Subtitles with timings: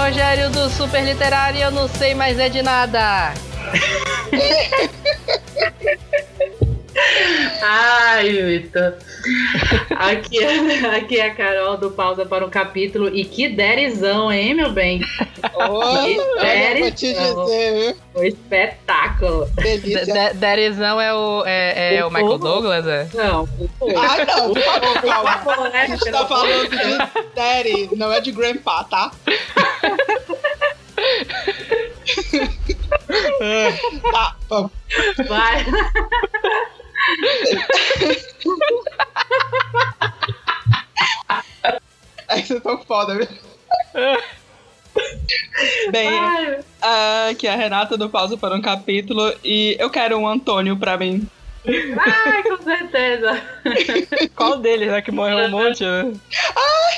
[0.00, 3.34] Rogério do Super Literário eu não sei mais é de nada.
[7.62, 8.94] Ai, Vitor.
[9.96, 13.08] Aqui, é, aqui é a Carol do Pausa para um Capítulo.
[13.14, 15.00] E que derizão, hein, meu bem?
[15.54, 17.96] Oh, que vou te dizer, viu?
[18.14, 19.46] Um espetáculo.
[19.56, 20.34] Delícia.
[20.34, 23.08] Derizão é o, é, é o, O Michael povo- Douglas, é?
[23.14, 23.48] Não,
[23.96, 25.68] Ah, não, por favor, calma.
[25.70, 26.98] Né, A gente tá falando de
[27.34, 29.10] daddy, não é de grandpa, tá?
[34.12, 34.70] tá, vamos.
[35.28, 35.64] Vai.
[42.30, 43.26] É que vocês tão foda, viu?
[45.90, 50.28] Bem, Ai, aqui é a Renata do Pausa para um Capítulo e eu quero um
[50.28, 51.28] Antônio pra mim.
[51.66, 53.42] ai, com certeza.
[54.34, 55.02] Qual deles, né?
[55.02, 56.12] Que morreu um monte, né?
[56.56, 56.92] Ah,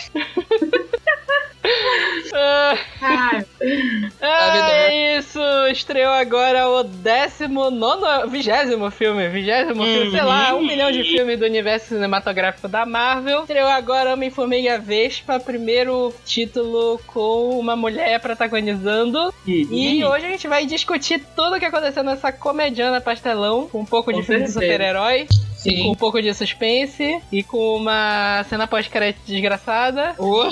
[4.20, 5.40] Ai, é isso!
[5.70, 11.44] Estreou agora o 19, vigésimo filme, vigésimo filme, sei lá, um milhão de filmes do
[11.44, 13.42] universo cinematográfico da Marvel.
[13.42, 19.32] Estreou agora Homem-Formiga Vespa, primeiro título com uma mulher protagonizando.
[19.46, 23.84] E hoje a gente vai discutir tudo o que aconteceu nessa comediana pastelão, com um
[23.84, 25.26] pouco Com de filme de super-herói,
[25.64, 25.90] e com sim.
[25.90, 30.14] um pouco de suspense, e com uma cena pós-crédito desgraçada.
[30.18, 30.50] Uh,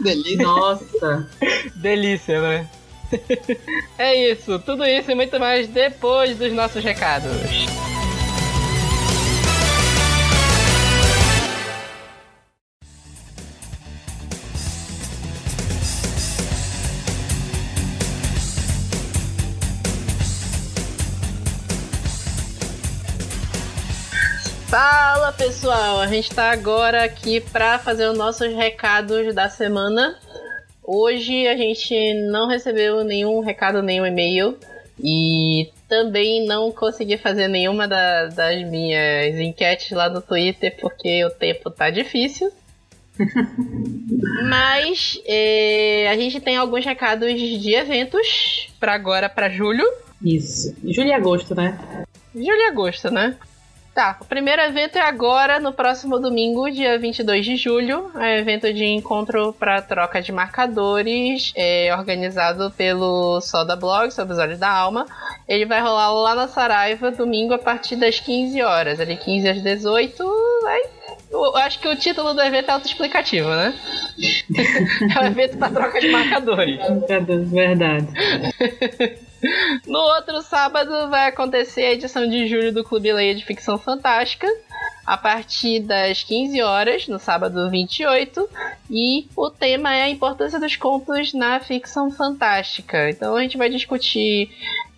[0.00, 0.42] delícia.
[0.42, 1.30] Nossa.
[1.76, 2.68] Delícia, né?
[3.98, 7.30] é isso, tudo isso e muito mais depois dos nossos recados.
[24.70, 30.16] Fala pessoal, a gente tá agora aqui para fazer os nossos recados da semana.
[30.84, 34.56] Hoje a gente não recebeu nenhum recado, nenhum e-mail
[35.02, 41.30] e também não consegui fazer nenhuma da- das minhas enquetes lá no Twitter porque o
[41.30, 42.52] tempo tá difícil.
[44.48, 49.84] Mas é, a gente tem alguns recados de eventos para agora, para julho.
[50.24, 50.74] Isso.
[50.84, 51.76] Julho e agosto, né?
[52.32, 53.36] Julho e agosto, né?
[53.92, 58.08] Tá, o primeiro evento é agora, no próximo domingo, dia 22 de julho.
[58.14, 64.32] É um evento de encontro para troca de marcadores, é organizado pelo Soda Blog, sob
[64.32, 65.06] os olhos da alma.
[65.48, 69.00] Ele vai rolar lá na Saraiva, domingo, a partir das 15 horas.
[69.00, 70.24] Ali 15 às 18,
[70.62, 70.82] vai...
[71.28, 73.74] Eu acho que o título do evento é autoexplicativo, né?
[75.16, 76.80] é um evento para troca de marcadores.
[77.50, 78.06] Verdade.
[79.86, 84.46] No outro sábado vai acontecer a edição de julho do Clube Leia de Ficção Fantástica,
[85.06, 88.48] a partir das 15 horas, no sábado 28,
[88.90, 93.10] e o tema é a importância dos contos na ficção fantástica.
[93.10, 94.50] Então a gente vai discutir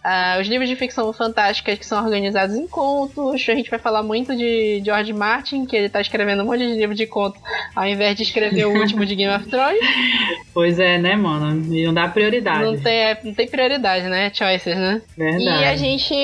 [0.04, 4.02] ah, os livros de ficção fantástica que são organizados em contos, a gente vai falar
[4.02, 7.38] muito de George Martin, que ele tá escrevendo um monte de livro de conto,
[7.74, 9.80] ao invés de escrever o último de Game of Thrones.
[10.54, 11.74] Pois é, né, mano?
[11.74, 12.62] E não dá prioridade.
[12.62, 14.30] Não tem, é, não tem prioridade, né?
[14.34, 15.00] Choices, né?
[15.16, 15.44] Verdade.
[15.44, 16.14] E a gente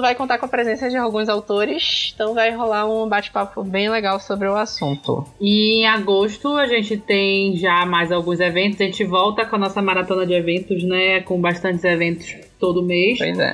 [0.00, 4.18] vai contar com a presença de alguns autores, então vai rolar um bate-papo bem legal
[4.18, 5.24] sobre o assunto.
[5.40, 8.80] E em agosto a gente tem já mais alguns eventos.
[8.80, 11.20] A gente volta com a nossa maratona de eventos, né?
[11.20, 13.18] Com bastantes eventos todo mês.
[13.18, 13.52] Pois é.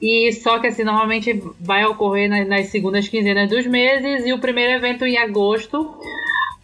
[0.00, 4.26] E só que assim, normalmente vai ocorrer nas, nas segundas quinzenas dos meses.
[4.26, 5.94] E o primeiro evento em agosto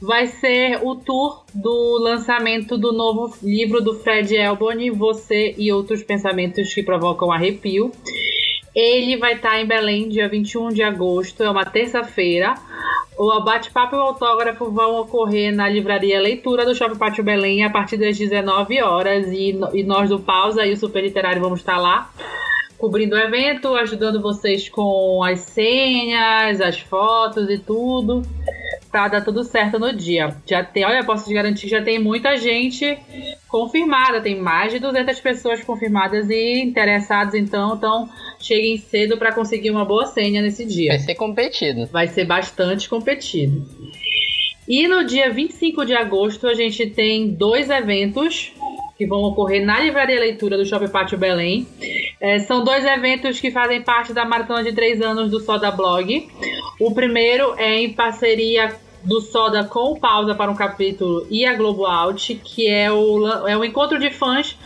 [0.00, 6.02] vai ser o tour do lançamento do novo livro do Fred Elbony, Você e Outros
[6.02, 7.92] Pensamentos que Provocam Arrepio.
[8.74, 12.54] Ele vai estar em Belém, dia 21 de agosto, é uma terça-feira.
[13.18, 17.70] O bate-papo e o autógrafo vão ocorrer na livraria Leitura do Shopping Pátio Belém a
[17.70, 19.26] partir das 19 horas.
[19.32, 22.10] E, e nós do Pausa e o Super Literário vamos estar lá
[22.78, 28.22] cobrindo o evento, ajudando vocês com as senhas, as fotos e tudo,
[28.90, 30.36] pra dar tudo certo no dia.
[30.46, 32.98] Já tem, olha, posso te garantir que já tem muita gente
[33.48, 38.08] confirmada, tem mais de 200 pessoas confirmadas e interessadas, então, então
[38.40, 41.86] cheguem cedo para conseguir uma boa senha nesse dia Vai ser competido.
[41.86, 43.66] vai ser bastante competido.
[44.68, 48.52] E no dia 25 de agosto a gente tem dois eventos
[48.98, 51.64] que vão ocorrer na Livraria Leitura do Shopping Pátio Belém.
[52.20, 56.28] É, são dois eventos que fazem parte da maratona de três anos do Soda Blog.
[56.80, 58.74] O primeiro é em parceria
[59.04, 63.46] do Soda com o Pausa para um Capítulo e a Globo Out, que é o,
[63.46, 64.58] é o encontro de fãs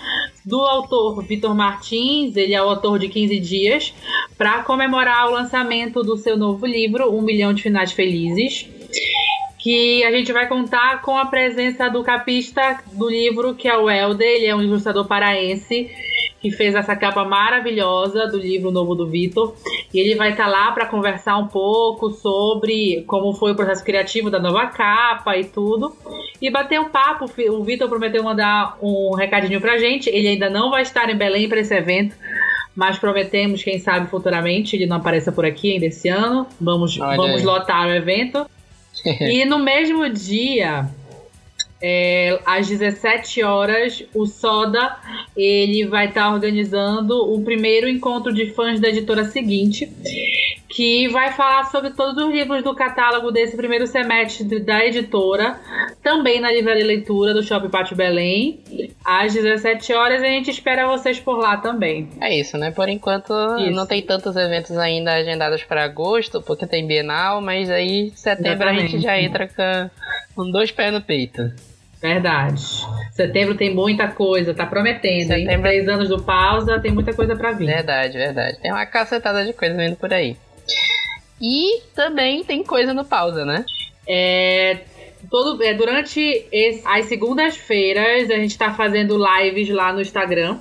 [0.44, 3.94] do autor Vitor Martins, ele é o autor de 15 Dias,
[4.38, 8.66] para comemorar o lançamento do seu novo livro, Um Milhão de Finais Felizes.
[9.62, 13.88] Que a gente vai contar com a presença do capista do livro, que é o
[13.88, 15.88] Helder, ele é um ilustrador paraense
[16.40, 19.54] que fez essa capa maravilhosa do livro novo do Vitor.
[19.94, 23.84] E ele vai estar tá lá para conversar um pouco sobre como foi o processo
[23.84, 25.96] criativo da nova capa e tudo.
[26.40, 27.26] E bater um papo.
[27.50, 30.10] O Vitor prometeu mandar um recadinho pra gente.
[30.10, 32.16] Ele ainda não vai estar em Belém para esse evento.
[32.74, 36.48] Mas prometemos, quem sabe futuramente, ele não apareça por aqui ainda esse ano.
[36.60, 38.44] Vamos, vamos lotar o evento.
[39.04, 40.88] e no mesmo dia,
[41.82, 44.96] é, às 17 horas, o Soda
[45.36, 49.90] ele vai estar tá organizando o primeiro encontro de fãs da editora seguinte,
[50.68, 55.58] que vai falar sobre todos os livros do catálogo desse primeiro semestre da editora,
[56.02, 58.60] também na Livraria Leitura do Shopping Pátio Belém,
[59.04, 60.22] às 17 horas.
[60.22, 62.08] A gente espera vocês por lá também.
[62.20, 62.70] É isso, né?
[62.70, 63.70] Por enquanto isso.
[63.72, 68.84] não tem tantos eventos ainda agendados para agosto, porque tem Bienal, mas aí setembro Exatamente.
[68.84, 69.90] a gente já entra com,
[70.36, 71.71] com dois pés no peito.
[72.02, 72.60] Verdade.
[73.12, 75.28] Setembro tem muita coisa, tá prometendo.
[75.28, 75.52] Setembro...
[75.52, 77.66] Em três anos do pausa, tem muita coisa para vir.
[77.66, 78.58] Verdade, verdade.
[78.60, 80.36] Tem uma cacetada de coisa vindo por aí.
[81.40, 83.64] E também tem coisa no pausa, né?
[84.06, 84.80] É,
[85.30, 86.20] todo, é, durante
[86.50, 90.58] esse, as segundas-feiras, a gente tá fazendo lives lá no Instagram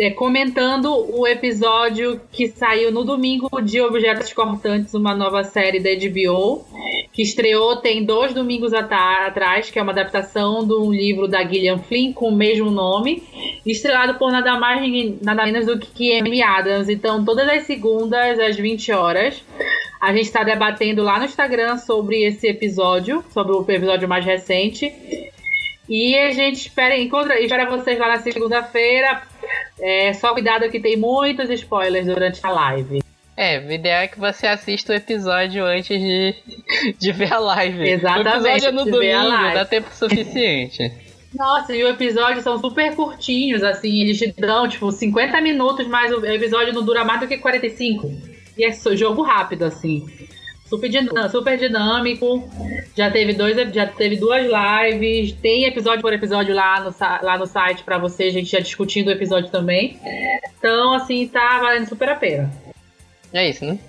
[0.00, 5.90] é, comentando o episódio que saiu no domingo de Objetos Cortantes, uma nova série da
[5.90, 6.64] HBO,
[7.12, 11.76] que estreou tem dois domingos atrás, que é uma adaptação de um livro da Gillian
[11.80, 13.22] Flynn com o mesmo nome,
[13.66, 14.80] estrelado por nada mais
[15.20, 16.88] nada menos do que Amy Adams.
[16.88, 19.44] Então, todas as segundas, às 20 horas,
[20.00, 24.90] a gente está debatendo lá no Instagram sobre esse episódio, sobre o episódio mais recente.
[25.90, 29.22] E a gente espera, encontra, espera vocês lá na segunda-feira
[29.80, 33.02] é, só cuidado que tem muitos spoilers durante a live.
[33.36, 36.34] É, o ideal é que você assista o episódio antes de,
[36.98, 37.88] de ver a live.
[37.88, 38.28] Exatamente.
[38.28, 40.92] O episódio é no domingo, dá tempo suficiente.
[41.34, 46.12] Nossa, e os episódios são super curtinhos, assim, eles te dão, tipo, 50 minutos, mas
[46.12, 48.12] o episódio não dura mais do que 45.
[48.58, 50.06] E é jogo rápido, assim.
[50.70, 52.48] Super, super dinâmico.
[52.96, 55.32] Já teve dois, já teve duas lives.
[55.32, 59.08] Tem episódio por episódio lá no, lá no site para você, a gente já discutindo
[59.08, 59.98] o episódio também.
[60.56, 62.48] Então, assim, tá valendo super a pena.
[63.32, 63.80] É isso, né?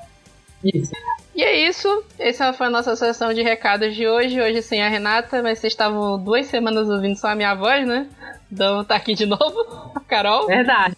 [0.63, 0.91] Isso.
[1.35, 2.03] E é isso.
[2.17, 4.41] Essa foi a nossa sessão de recados de hoje.
[4.41, 8.07] Hoje sem a Renata, mas vocês estavam duas semanas ouvindo só a minha voz, né?
[8.51, 10.47] Então tá aqui de novo, a Carol.
[10.47, 10.97] Verdade.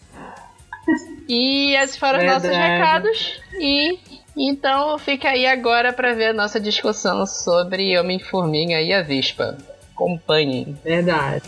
[1.28, 3.40] E esses foram os nossos recados.
[3.60, 3.98] E
[4.36, 9.56] então fica aí agora para ver a nossa discussão sobre Homem-Formiga e a Vespa.
[9.94, 10.76] Acompanhem.
[10.84, 11.44] Verdade.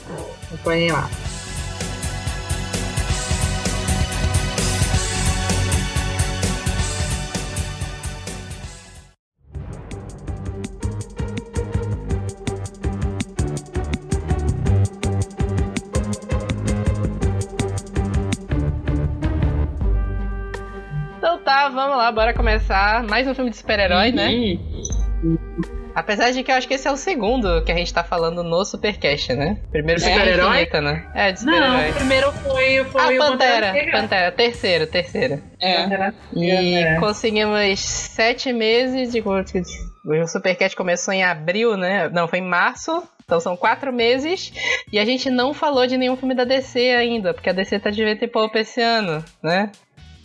[0.46, 1.10] Acompanhem lá.
[22.56, 24.30] Começar mais um filme de super-herói, né?
[25.22, 25.36] Uhum.
[25.94, 28.42] Apesar de que eu acho que esse é o segundo que a gente tá falando
[28.42, 29.58] no Supercast, né?
[29.70, 31.06] Primeiro foi super-herói, né?
[31.14, 31.86] É, de super-herói.
[31.88, 33.74] Não, primeiro foi, foi ah, o Pantera.
[33.92, 35.42] Pantera, terceiro, terceiro.
[35.60, 36.12] É.
[36.34, 36.98] E é.
[36.98, 39.20] conseguimos sete meses de...
[39.20, 42.08] O Supercast começou em abril, né?
[42.08, 43.02] Não, foi em março.
[43.22, 44.50] Então são quatro meses
[44.90, 47.90] e a gente não falou de nenhum filme da DC ainda, porque a DC tá
[47.90, 49.70] de vento e pouco esse ano, né?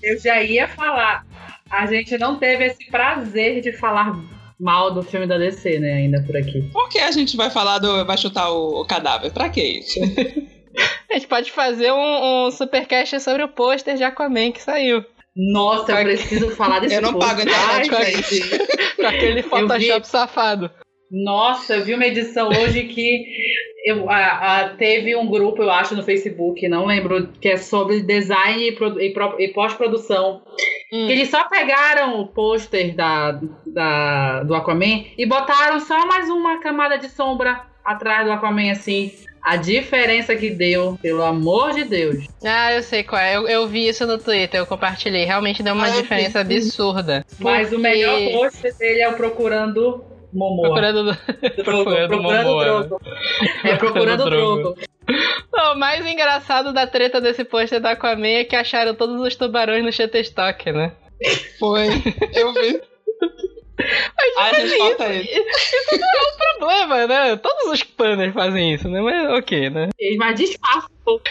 [0.03, 1.25] Eu já ia falar.
[1.71, 4.13] A gente não teve esse prazer de falar
[4.59, 6.61] mal do filme da DC, né, ainda por aqui.
[6.71, 8.05] Por que a gente vai falar do.
[8.05, 9.31] vai chutar o, o cadáver?
[9.31, 9.99] Pra que isso?
[11.09, 15.03] a gente pode fazer um, um supercast sobre o pôster de Aquaman que saiu.
[15.35, 17.95] Nossa, eu preciso falar desse Eu não pago internet com,
[19.01, 20.69] com aquele Photoshop safado.
[21.11, 23.25] Nossa, eu vi uma edição hoje que
[23.83, 28.01] eu, a, a, teve um grupo, eu acho, no Facebook, não lembro, que é sobre
[28.01, 30.41] design e, e, e pós-produção.
[30.93, 31.07] Hum.
[31.07, 36.59] Que eles só pegaram o pôster da, da, do Aquaman e botaram só mais uma
[36.59, 39.11] camada de sombra atrás do Aquaman, assim.
[39.43, 42.27] A diferença que deu, pelo amor de Deus.
[42.45, 43.35] Ah, eu sei qual é.
[43.35, 45.25] Eu, eu vi isso no Twitter, eu compartilhei.
[45.25, 47.25] Realmente deu uma ah, diferença absurda.
[47.39, 47.75] Mas porque...
[47.75, 50.69] o melhor pôster dele é o Procurando Momoa.
[50.69, 51.19] Procurando, drogo,
[51.63, 53.01] procurando, procurando drogo.
[53.63, 54.77] É, procurando drogo.
[55.73, 59.83] o mais engraçado da treta desse pôster da Aquaman é que acharam todos os tubarões
[59.83, 60.93] no Shutterstock, né?
[61.59, 61.87] Foi,
[62.33, 62.81] eu vi.
[64.37, 67.35] Mas, a gente falta isso, isso não é um problema, né?
[67.37, 69.01] Todos os panners fazem isso, né?
[69.01, 69.89] Mas ok, né?
[70.17, 70.87] Mas disfarça.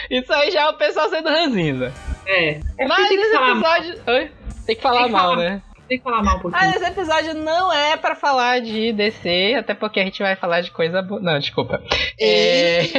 [0.09, 1.93] Isso aí já é o pessoal sendo ranzinza.
[2.25, 2.59] É.
[2.77, 4.01] é Mas esse episódio.
[4.07, 4.31] Oi?
[4.65, 5.37] Tem que falar tem que mal, falar...
[5.37, 5.61] né?
[5.91, 6.63] Tem que falar mal um pouquinho.
[6.63, 10.61] Ah, esse episódio não é pra falar de DC, até porque a gente vai falar
[10.61, 11.19] de coisa boa.
[11.19, 11.83] Não, desculpa.
[12.17, 12.83] É...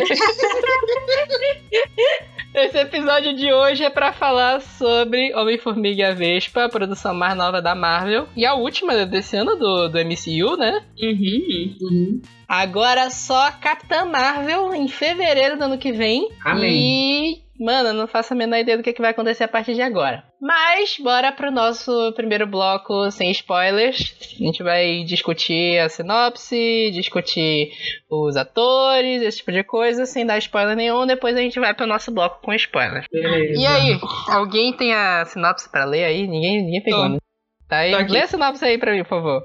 [2.54, 7.34] Esse episódio de hoje é pra falar sobre Homem-Formiga e a Vespa, a produção mais
[7.34, 8.28] nova da Marvel.
[8.37, 10.84] E a última desse ano do, do MCU, né?
[11.00, 11.76] Uhum.
[11.80, 12.20] Uhum.
[12.46, 16.28] Agora só Capitã Marvel em fevereiro do ano que vem.
[16.44, 17.38] Amém.
[17.38, 19.75] E, mano, eu não faço a menor ideia do que, que vai acontecer a partir
[19.75, 20.25] de agora.
[20.40, 24.14] Mas, bora pro nosso primeiro bloco sem spoilers.
[24.40, 27.71] A gente vai discutir a sinopse, discutir
[28.11, 31.06] os atores, esse tipo de coisa, sem dar spoiler nenhum.
[31.06, 33.06] Depois a gente vai pro nosso bloco com spoilers.
[33.12, 33.61] Beleza.
[33.61, 36.26] E aí, alguém tem a sinopse pra ler aí?
[36.26, 37.18] Ninguém, ninguém pegou, né?
[37.68, 37.94] Tá aí?
[38.09, 39.42] Lê a sinopse aí pra mim, por favor.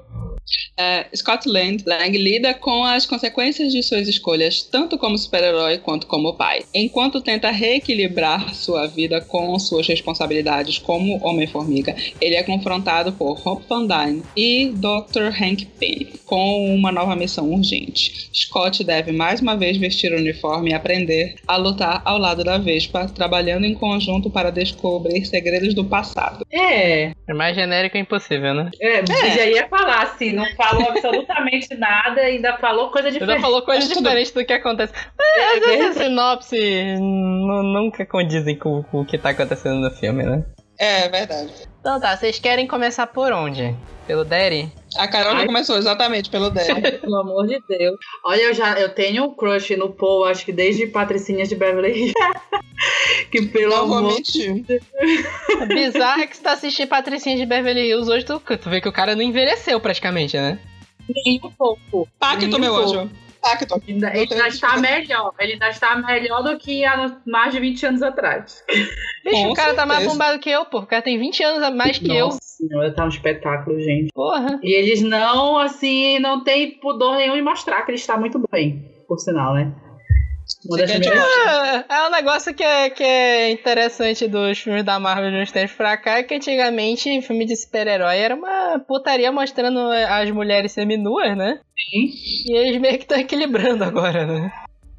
[0.76, 6.06] É, Scott Lang, Lang lida com as consequências de suas escolhas, tanto como super-herói quanto
[6.06, 6.64] como pai.
[6.74, 13.64] Enquanto tenta reequilibrar sua vida com suas responsabilidades como Homem-Formiga, ele é confrontado por Hope
[13.68, 15.28] Van Dyne e Dr.
[15.40, 18.28] Hank Pym com uma nova missão urgente.
[18.32, 22.58] Scott deve mais uma vez vestir o uniforme e aprender a lutar ao lado da
[22.58, 26.46] Vespa, trabalhando em conjunto para descobrir segredos do passado.
[26.52, 28.70] É, É mais genérico impossível, né?
[28.80, 33.40] é, você já ia falar assim, não falou absolutamente nada, ainda falou coisa diferente.
[33.40, 34.92] falou coisas Mas tudo- diferentes do que acontece.
[35.18, 39.90] Mas às vezes a sinopse nu- nunca condizem com, com o que tá acontecendo no
[39.90, 40.44] filme, né?
[40.78, 41.52] É verdade.
[41.88, 43.74] Então tá, vocês querem começar por onde?
[44.06, 44.70] Pelo Derry?
[44.94, 46.82] A Carol já começou exatamente pelo Derry.
[47.00, 47.96] Pelo amor de Deus.
[48.22, 51.92] Olha, eu já eu tenho um crush no Paul, acho que desde Patricinhas de Beverly
[51.98, 52.14] Hills.
[53.32, 54.66] que pelo Não vou amor mentir.
[55.62, 58.82] O bizarro é que você tá assistindo Patricinha de Beverly Hills hoje, tu, tu vê
[58.82, 60.58] que o cara não envelheceu praticamente, né?
[61.08, 62.06] nem um pouco.
[62.18, 62.98] Pacto, Nem um meu pouco.
[62.98, 63.10] anjo.
[63.50, 63.82] Pacto.
[63.88, 65.32] Ainda- Ele ainda está melhor.
[65.38, 68.62] Ele ainda está melhor do que há mais de 20 anos atrás.
[69.24, 70.10] Bicho, Com o cara tá mais certeza.
[70.18, 70.78] bombado que eu, pô.
[70.80, 72.26] O cara tem 20 anos a mais que eu.
[72.26, 74.10] Nossa senhora, tá um espetáculo, gente.
[74.12, 74.58] Porra.
[74.62, 78.84] E eles não, assim, não tem pudor nenhum em mostrar que ele está muito bem,
[79.06, 79.72] por sinal, né?
[80.76, 85.30] Quer primeiras- É, é um negócio que é, que é interessante dos filmes da Marvel
[85.30, 89.78] de uns tempos pra cá, é que antigamente filme de super-herói era uma putaria mostrando
[89.78, 91.60] as mulheres seminuas, né?
[91.78, 92.10] Sim.
[92.52, 94.52] E eles meio que estão equilibrando agora, né?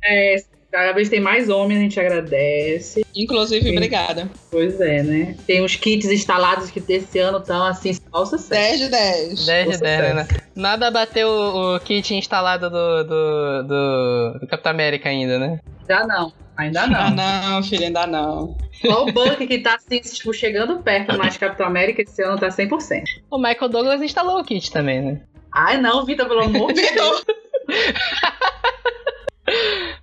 [0.03, 0.35] É,
[0.71, 3.05] cada vez tem mais homens, a gente agradece.
[3.15, 3.71] Inclusive, Sim.
[3.75, 4.29] obrigada.
[4.51, 5.35] Pois é, né?
[5.47, 8.49] Tem uns kits instalados que desse ano estão assim, só o sucesso.
[8.49, 9.45] 10 de 10.
[9.45, 10.27] 10 de Com 10, né?
[10.55, 15.59] Nada bateu o, o kit instalado do, do, do, do Capitão América ainda, né?
[15.89, 17.15] Ainda não, ainda Ah, não.
[17.51, 18.55] não, filho, ainda não.
[18.85, 22.47] Só o Buck que tá assim, tipo, chegando perto, mas Capitão América esse ano tá
[22.47, 23.01] 100%.
[23.31, 25.21] O Michael Douglas instalou o kit também, né?
[25.53, 27.25] Ai, não, Vitor, pelo amor de Deus.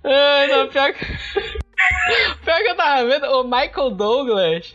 [0.03, 1.05] Ai, não, pior que...
[2.43, 4.73] pior que eu tava vendo, o Michael Douglas,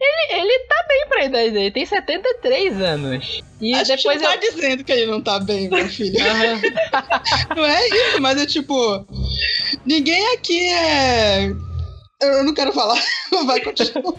[0.00, 3.42] ele, ele tá bem pra idade dele, tem 73 anos.
[3.60, 4.40] E a gente depois não tá eu...
[4.40, 6.18] dizendo que ele não tá bem, meu filho.
[6.20, 6.60] Aham.
[7.56, 9.06] Não é isso, mas é tipo.
[9.84, 11.50] Ninguém aqui é.
[12.22, 13.00] Eu não quero falar.
[13.46, 14.14] Vai continuar.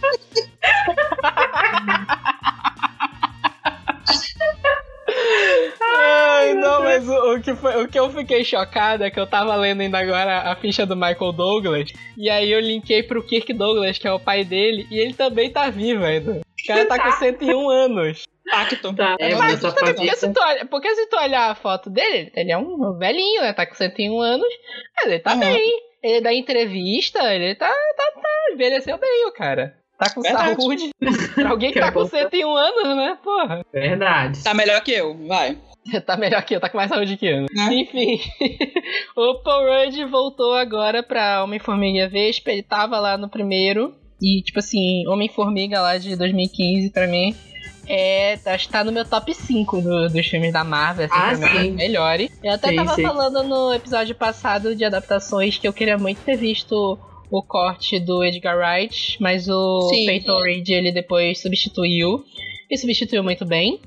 [5.82, 9.28] Ai, não, mas o, o que foi, o que eu fiquei chocado é que eu
[9.28, 13.52] tava lendo ainda agora a ficha do Michael Douglas, e aí eu linkei pro Kirk
[13.54, 16.42] Douglas, que é o pai dele, e ele também tá vivo ainda.
[16.42, 18.26] O cara tá com 101 anos.
[18.50, 18.96] Pacto.
[18.96, 21.90] Tá, é, mas essa tô Porque se, tu olha, porque se tu olhar a foto
[21.90, 23.54] dele, ele é um velhinho, né?
[23.54, 24.48] Tá com 101 anos,
[24.96, 25.40] mas ele tá Aham.
[25.40, 25.82] bem.
[26.04, 29.76] Ele dá entrevista, ele tá, tá, tá, envelheceu bem, o cara.
[29.98, 30.62] Tá com Verdade.
[30.62, 30.90] saúde.
[31.36, 33.18] Pra alguém que tá com 101 anos, né?
[33.24, 33.66] Porra.
[33.74, 34.44] Verdade.
[34.44, 35.58] Tá melhor que eu, vai.
[36.06, 37.42] Tá melhor que eu, tá com mais saúde que eu.
[37.44, 37.70] Né?
[37.72, 38.20] Enfim,
[39.16, 42.52] o Paul Rudd voltou agora pra Homem-Formiga Vespa.
[42.52, 43.94] Ele tava lá no primeiro.
[44.22, 47.36] E, tipo assim, Homem-Formiga lá de 2015, pra mim,
[47.88, 51.38] é, acho que tá no meu top 5 do- dos filmes da Marvel, assim, Ah,
[51.50, 51.72] pra mim, sim.
[51.72, 52.32] melhores.
[52.44, 53.04] Eu até Sim, tava sim.
[53.04, 56.98] falando no episódio passado de adaptações que eu queria muito ter visto
[57.32, 60.06] o corte do Edgar Wright, mas o Sim.
[60.06, 62.24] Peyton Reed ele depois substituiu.
[62.70, 63.80] E substituiu muito bem.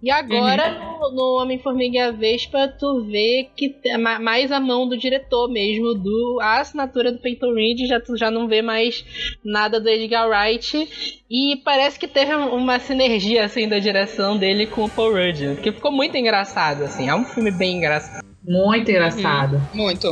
[0.00, 4.60] E agora, no, no Homem-Formiga e a Vespa, tu vê que é ma- mais a
[4.60, 8.62] mão do diretor mesmo, do a assinatura do Peyton Reed, já, tu já não vê
[8.62, 9.04] mais
[9.44, 10.88] nada do Edgar Wright.
[11.28, 15.60] E parece que teve um- uma sinergia, assim, da direção dele com o Paul Rudd,
[15.62, 17.08] que ficou muito engraçado, assim.
[17.08, 18.24] É um filme bem engraçado.
[18.44, 19.60] Muito engraçado.
[19.74, 20.08] Muito.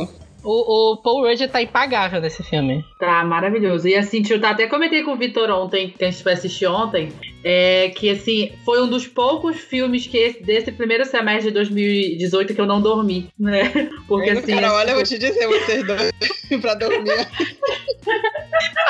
[0.49, 2.85] O, o Paul Rudd tá impagável nesse filme.
[2.97, 3.85] Tá maravilhoso.
[3.87, 6.67] E assim, tio, tá, até comentei com o Vitor ontem, que a gente foi assistir
[6.67, 7.11] ontem,
[7.43, 12.55] é, que assim, foi um dos poucos filmes que esse- desse primeiro semestre de 2018
[12.55, 13.63] que eu não dormi, né?
[14.07, 14.55] Porque Porque, assim.
[14.55, 16.11] cara, olha, eu vou tipo, te dizer, vocês dois
[16.61, 17.27] pra dormir.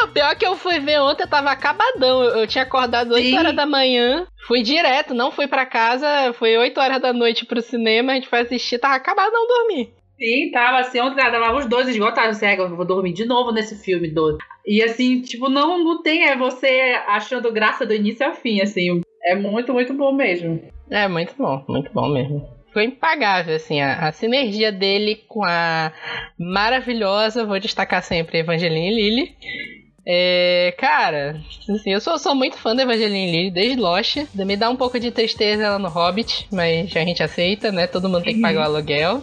[0.03, 2.23] O pior que eu fui ver ontem, eu tava acabadão.
[2.23, 3.37] Eu, eu tinha acordado 8 Sim.
[3.37, 7.61] horas da manhã, Fui direto, não fui para casa, foi 8 horas da noite pro
[7.61, 9.89] cinema, a gente foi assistir, tava acabado não dormir.
[10.17, 13.75] Sim, tava assim, ontem tava os dois esgotados, cego, eu vou dormir de novo nesse
[13.75, 14.39] filme, doido.
[14.65, 19.01] E assim, tipo, não, não tem, é você achando graça do início ao fim, assim,
[19.23, 20.61] é muito, muito bom mesmo.
[20.89, 22.47] É, muito bom, muito bom mesmo.
[22.73, 25.91] Foi impagável, assim, a, a sinergia dele com a
[26.37, 29.35] maravilhosa, vou destacar sempre, Evangeline Lilly.
[30.09, 34.17] É, cara, assim, eu sou, sou muito fã da Evangeline Lilly desde Lost.
[34.33, 37.87] Me dá um pouco de tristeza ela no Hobbit, mas a gente aceita, né?
[37.87, 39.21] Todo mundo tem que pagar o aluguel.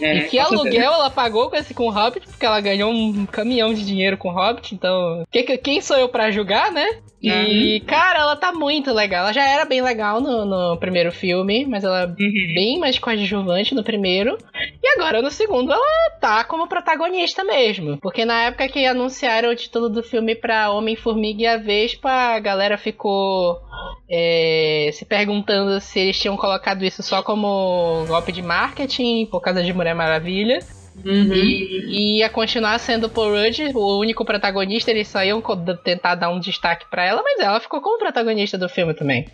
[0.00, 3.26] É, e que aluguel ela pagou com esse com o Hobbit, porque ela ganhou um
[3.26, 5.24] caminhão de dinheiro com o Hobbit, então.
[5.30, 6.86] Que, quem sou eu para julgar, né?
[7.24, 7.86] E, uhum.
[7.86, 9.22] cara, ela tá muito legal.
[9.22, 12.54] Ela já era bem legal no, no primeiro filme, mas ela é uhum.
[12.54, 14.36] bem mais coadjuvante no primeiro.
[14.82, 17.98] E agora no segundo ela tá como protagonista mesmo.
[17.98, 22.38] Porque na época que anunciaram o título do filme pra Homem-Formiga e a Vespa, a
[22.38, 23.58] galera ficou
[24.10, 29.62] é, se perguntando se eles tinham colocado isso só como golpe de marketing por causa
[29.62, 30.60] de Mulher Maravilha.
[31.04, 31.34] Uhum.
[31.34, 35.42] E ia continuar sendo Paul Rudd, o único protagonista, eles só iam
[35.82, 39.26] tentar dar um destaque para ela, mas ela ficou como protagonista do filme também.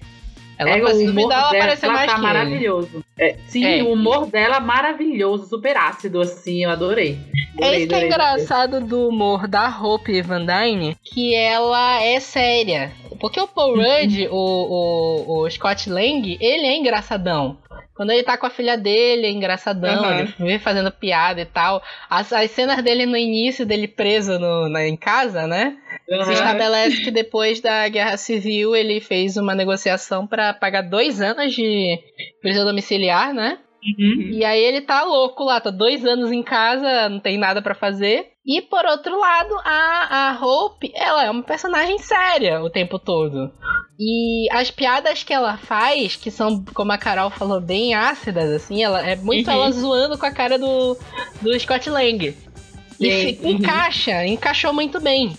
[0.59, 3.05] Ela, é, o humor dela, apareceu mais tá que maravilhoso.
[3.19, 3.83] É, sim, é.
[3.83, 7.19] o humor dela é maravilhoso, super ácido, assim, eu adorei.
[7.55, 12.21] adorei é isso que é engraçado do humor da Hope Van Dyne, que ela é
[12.21, 12.93] séria.
[13.19, 13.83] Porque o Paul uhum.
[13.83, 17.57] Rudd, o, o, o Scott Lang, ele é engraçadão.
[18.01, 20.21] Quando ele tá com a filha dele, é engraçadão, uhum.
[20.21, 21.83] ele vê fazendo piada e tal.
[22.09, 25.77] As, as cenas dele no início, dele preso no, na, em casa, né?
[26.09, 26.25] Uhum.
[26.25, 31.55] Se estabelece que depois da guerra civil ele fez uma negociação para pagar dois anos
[31.55, 31.99] de
[32.41, 33.59] prisão domiciliar, né?
[33.83, 34.31] Uhum.
[34.33, 37.75] E aí ele tá louco lá, tá dois anos em casa, não tem nada para
[37.75, 38.29] fazer.
[38.45, 43.51] E por outro lado, a, a Hope, ela é uma personagem séria o tempo todo.
[43.99, 48.83] E as piadas que ela faz, que são, como a Carol falou, bem ácidas, assim,
[48.83, 49.53] ela é muito uhum.
[49.53, 50.97] ela zoando com a cara do,
[51.43, 52.35] do Scott Lang.
[52.99, 53.51] E uhum.
[53.51, 55.37] encaixa, encaixou muito bem.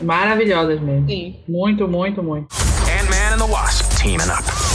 [0.00, 1.08] Maravilhosas mesmo.
[1.08, 1.36] Sim.
[1.48, 2.48] Muito, muito, muito.
[3.00, 4.67] Ant-Man and the Wasp teaming up.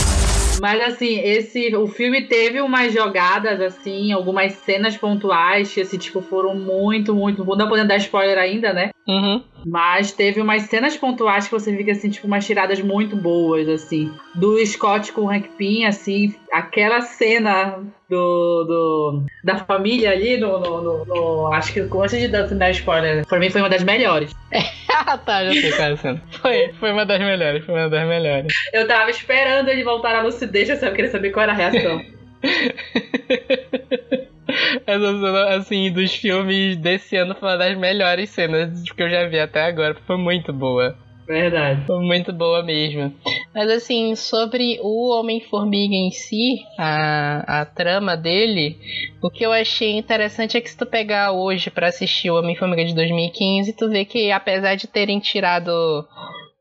[0.60, 6.20] Mas assim, esse o filme teve umas jogadas assim, algumas cenas pontuais que assim, tipo,
[6.20, 8.90] foram muito, muito, não podendo dar spoiler ainda, né?
[9.06, 9.42] Uhum.
[9.66, 14.12] Mas teve umas cenas pontuais que você fica assim, tipo, umas tiradas muito boas, assim.
[14.34, 17.78] Do Scott com o Hank Pym, assim, aquela cena
[18.14, 23.26] do, do da família ali, no, no, no, no acho que antes de dar spoiler,
[23.26, 24.34] pra mim foi uma das melhores.
[25.26, 26.22] tá, já sei qual é a cena.
[26.30, 28.52] Foi, foi uma das melhores, foi uma das melhores.
[28.72, 32.00] Eu tava esperando ele voltar à lucidez, eu queria saber qual era a reação.
[34.86, 39.26] Essa cena, assim, dos filmes desse ano foi uma das melhores cenas que eu já
[39.26, 39.96] vi até agora.
[40.06, 40.96] Foi muito boa.
[41.26, 41.86] Verdade.
[41.86, 43.14] Foi muito boa mesmo.
[43.54, 48.76] Mas assim, sobre o Homem-Formiga em si, a, a trama dele,
[49.22, 52.84] o que eu achei interessante é que se tu pegar hoje para assistir o Homem-Formiga
[52.84, 56.06] de 2015, tu vê que apesar de terem tirado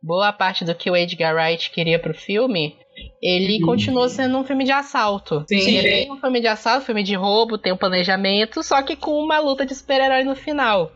[0.02, 2.76] boa parte do que o Edgar Wright queria pro filme,
[3.22, 3.68] ele uhum.
[3.68, 5.44] continuou sendo um filme de assalto.
[5.48, 5.78] Sim.
[5.78, 9.12] Ele é um filme de assalto, filme de roubo, tem um planejamento, só que com
[9.12, 10.92] uma luta de super-herói no final.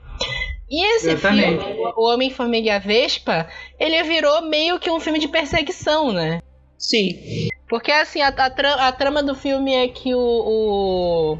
[0.69, 1.63] E esse Exatamente.
[1.63, 3.47] filme, O Homem-Formiga e a Vespa,
[3.79, 6.41] ele virou meio que um filme de perseguição, né?
[6.77, 7.49] Sim.
[7.69, 11.37] Porque assim, a, a, tra a trama do filme é que o, o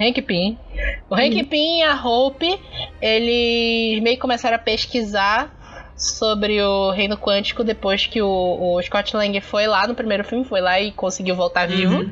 [0.00, 0.58] Hank Pym,
[1.08, 1.44] o Hank hum.
[1.44, 2.58] Pym e a Hope,
[3.00, 8.26] eles meio que começaram a pesquisar sobre o Reino Quântico depois que o,
[8.58, 12.10] o Scott Lang foi lá no primeiro filme, foi lá e conseguiu voltar vivo.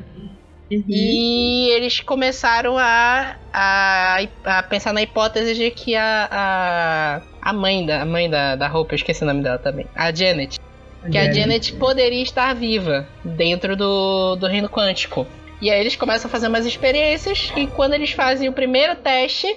[0.71, 0.83] Uhum.
[0.87, 7.85] E eles começaram a, a, a, pensar na hipótese de que a, a, a mãe,
[7.85, 10.59] da, a mãe da, da Hope, eu esqueci o nome dela também, a Janet,
[11.11, 15.25] que a Janet poderia estar viva dentro do, do reino quântico.
[15.61, 19.47] E aí eles começam a fazer umas experiências e quando eles fazem o primeiro teste,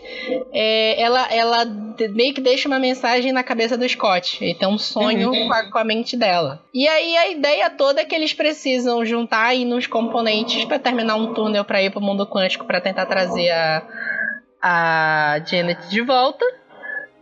[0.53, 1.65] é, ela, ela
[2.11, 4.43] meio que deixa uma mensagem na cabeça do Scott.
[4.43, 5.47] Ele tem um sonho uhum.
[5.47, 6.61] com, a, com, a, mente dela.
[6.75, 11.15] E aí a ideia toda é que eles precisam juntar aí nos componentes para terminar
[11.15, 13.83] um túnel para ir pro mundo quântico para tentar trazer a,
[14.61, 16.45] a Janet de volta.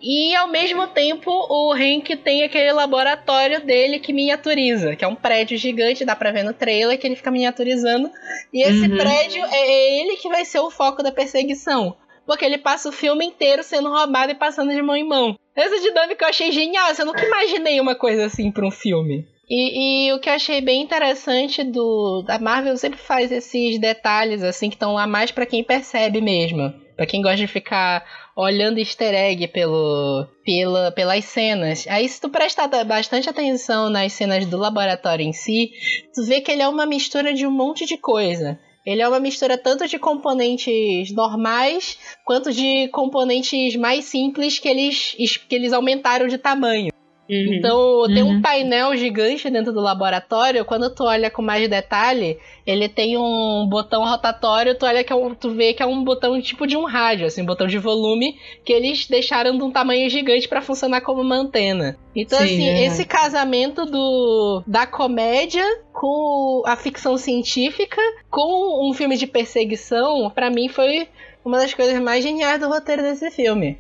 [0.03, 5.15] E ao mesmo tempo, o Hank tem aquele laboratório dele que miniaturiza, que é um
[5.15, 8.11] prédio gigante, dá pra ver no trailer que ele fica miniaturizando.
[8.53, 8.97] E esse uhum.
[8.97, 11.97] prédio é ele que vai ser o foco da perseguição.
[12.27, 15.37] Porque ele passa o filme inteiro sendo roubado e passando de mão em mão.
[15.55, 16.93] Essa dinâmica eu achei genial.
[16.99, 19.27] Eu nunca imaginei uma coisa assim pra um filme.
[19.51, 24.45] E, e, o que eu achei bem interessante do da Marvel sempre faz esses detalhes
[24.45, 28.05] assim que estão lá mais para quem percebe mesmo Pra quem gosta de ficar
[28.37, 31.87] olhando easter egg pelo, pela, pelas cenas.
[31.89, 35.71] Aí, se tu prestar bastante atenção nas cenas do laboratório em si,
[36.15, 38.61] tu vê que ele é uma mistura de um monte de coisa.
[38.85, 45.17] Ele é uma mistura tanto de componentes normais quanto de componentes mais simples que eles,
[45.49, 46.93] que eles aumentaram de tamanho.
[47.31, 47.55] Uhum.
[47.55, 48.43] Então, tem um uhum.
[48.43, 50.65] painel gigante dentro do laboratório.
[50.65, 54.75] Quando tu olha com mais detalhe, ele tem um botão rotatório.
[54.77, 57.27] Tu olha que é um, tu vê que é um botão tipo de um rádio,
[57.27, 61.23] assim, um botão de volume que eles deixaram de um tamanho gigante para funcionar como
[61.23, 61.97] uma antena.
[62.17, 62.85] Então, Sim, assim, é.
[62.87, 70.51] esse casamento do da comédia com a ficção científica, com um filme de perseguição, para
[70.51, 71.07] mim foi
[71.45, 73.79] uma das coisas mais geniais do roteiro desse filme.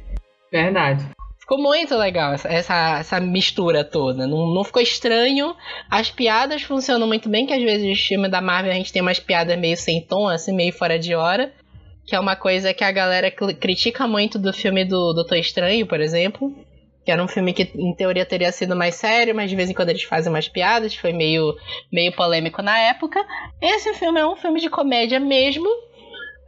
[0.52, 1.04] Verdade.
[1.50, 4.24] Ficou muito legal essa, essa, essa mistura toda.
[4.24, 5.52] Não, não ficou estranho.
[5.90, 9.02] As piadas funcionam muito bem, que às vezes o filme da Marvel a gente tem
[9.02, 11.52] umas piadas meio sem tom, assim, meio fora de hora.
[12.06, 16.00] Que é uma coisa que a galera critica muito do filme do Doutor Estranho, por
[16.00, 16.54] exemplo.
[17.04, 19.74] Que era um filme que, em teoria, teria sido mais sério, mas de vez em
[19.74, 20.94] quando eles fazem umas piadas.
[20.94, 21.56] Foi meio,
[21.92, 23.26] meio polêmico na época.
[23.60, 25.68] Esse filme é um filme de comédia mesmo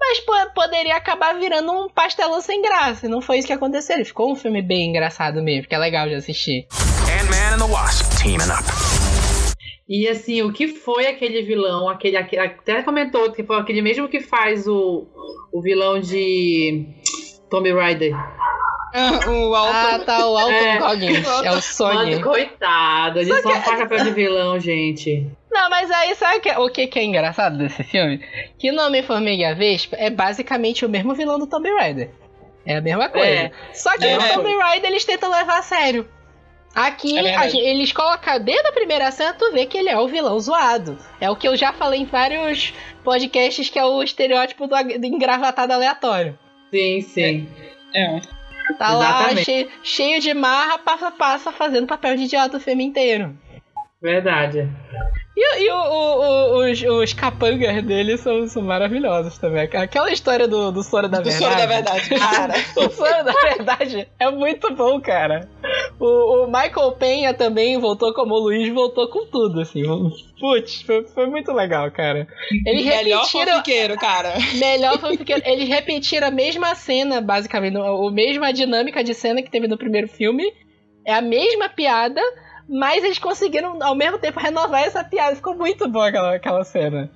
[0.02, 3.06] mas poderia acabar virando um pastelão sem graça.
[3.06, 3.96] E não foi isso que aconteceu.
[3.96, 6.66] Ele ficou um filme bem engraçado mesmo, que é legal de assistir.
[7.20, 8.64] Ant-Man and the Wasp teaming up.
[9.88, 11.88] E assim, o que foi aquele vilão?
[11.88, 15.06] Aquele, aquele, até comentou que foi aquele mesmo que faz o,
[15.52, 16.86] o vilão de
[17.50, 18.14] Tomb Raider.
[19.28, 19.72] o Alton.
[19.72, 20.78] Ah, tá, o Alton é.
[20.78, 21.26] Goggins.
[21.44, 21.94] É o Sony.
[21.94, 25.26] Mano, coitado, ele só, só faz papel de vilão, gente.
[25.50, 28.18] Não, mas aí sabe que, o que, que é engraçado desse filme?
[28.58, 32.10] Que o nome Formiga Vespa é basicamente o mesmo vilão do Tomb Raider.
[32.64, 33.26] É a mesma coisa.
[33.26, 33.52] É.
[33.72, 34.16] Só que é.
[34.16, 36.08] no Tomb Raider eles tentam levar a sério.
[36.74, 40.08] Aqui, é gente, eles colocam desde a primeira cena, tu vê que ele é o
[40.08, 40.98] vilão zoado.
[41.20, 42.72] É o que eu já falei em vários
[43.04, 46.38] podcasts, que é o estereótipo do, do engravatado aleatório.
[46.70, 47.48] Sim, sim.
[47.94, 48.20] É.
[48.78, 49.34] Tá Exatamente.
[49.36, 53.36] lá cheio, cheio de marra, passa passa fazendo papel de idiota o filme inteiro.
[54.00, 54.68] Verdade.
[55.36, 59.62] E, e o, o, o, os, os capangas dele são, são maravilhosos também.
[59.62, 61.44] Aquela história do, do soro da do verdade.
[61.44, 62.54] Soro da verdade, cara.
[62.76, 65.48] o soro da verdade é muito bom, cara.
[66.04, 69.84] O, o Michael Penha também voltou como o Luiz, voltou com tudo, assim.
[70.40, 72.26] Putz, foi, foi muito legal, cara.
[72.66, 73.52] Eles Melhor repetiram.
[73.52, 74.34] Fanfiqueiro, cara.
[74.58, 75.42] Melhor fanfiqueiro.
[75.44, 80.08] Eles repetiram a mesma cena, basicamente, a mesma dinâmica de cena que teve no primeiro
[80.08, 80.42] filme.
[81.06, 82.20] É a mesma piada
[82.68, 85.36] mas eles conseguiram, ao mesmo tempo, renovar essa piada.
[85.36, 87.10] Ficou muito boa aquela, aquela cena.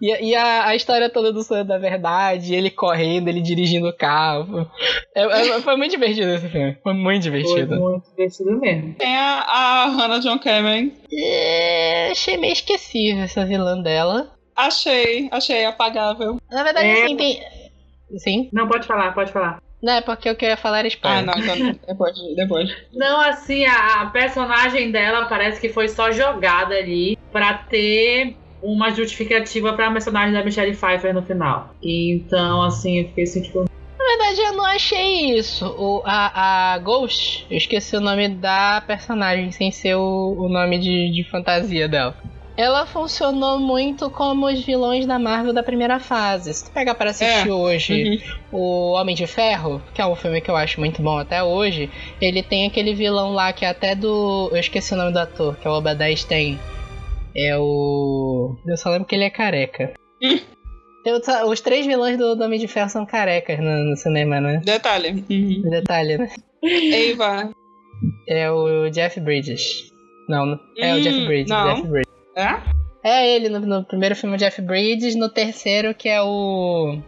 [0.00, 3.96] E, e a, a, história toda do sonho da verdade, ele correndo, ele dirigindo o
[3.96, 4.70] carro.
[5.14, 6.76] É, é, foi muito divertido esse filme.
[6.82, 7.76] Foi muito divertido.
[7.76, 8.94] Foi muito divertido mesmo.
[8.94, 10.90] Tem a, a Hannah John Cameron.
[11.12, 14.32] É, achei meio esquecível essa vilã dela.
[14.56, 16.40] Achei, achei apagável.
[16.50, 17.04] Na verdade, é...
[17.04, 17.40] assim, tem.
[18.16, 18.48] Sim?
[18.52, 19.60] Não, pode falar, pode falar.
[19.80, 21.20] Não, é porque o que eu ia falar era spoiler.
[21.20, 22.16] Ah, não, então depois.
[22.34, 22.76] depois.
[22.92, 28.90] Não, assim, a, a personagem dela parece que foi só jogada ali pra ter uma
[28.90, 31.74] justificativa pra personagem da Michelle Pfeiffer no final.
[31.82, 33.68] Então, assim, eu fiquei assim, tipo.
[33.98, 35.66] Na verdade, eu não achei isso.
[35.66, 40.78] O, a, a Ghost, eu esqueci o nome da personagem, sem ser o, o nome
[40.78, 42.16] de, de fantasia dela
[42.58, 46.52] ela funcionou muito como os vilões da Marvel da primeira fase.
[46.52, 47.52] Se tu pegar para assistir é.
[47.52, 48.20] hoje
[48.52, 48.58] uhum.
[48.58, 51.88] o Homem de Ferro, que é um filme que eu acho muito bom até hoje,
[52.20, 54.48] ele tem aquele vilão lá que é até do.
[54.50, 56.58] Eu esqueci o nome do ator, que é o Obadiah Stane.
[57.38, 58.56] É o.
[58.66, 59.94] Eu só lembro que ele é careca.
[61.48, 64.60] Os três vilões do, do Homem de Ferro são carecas no, no cinema, né?
[64.64, 65.24] Detalhe.
[65.30, 65.70] Uhum.
[65.70, 66.28] Detalhe, né?
[66.62, 67.50] Eva.
[68.28, 69.90] É o Jeff Bridges.
[70.28, 71.48] Não, é hum, o Jeff Bridges.
[71.48, 71.74] Não.
[71.74, 72.12] Jeff Bridges.
[72.36, 72.78] É?
[73.02, 76.98] É ele no, no primeiro filme Jeff Bridges, no terceiro que é o.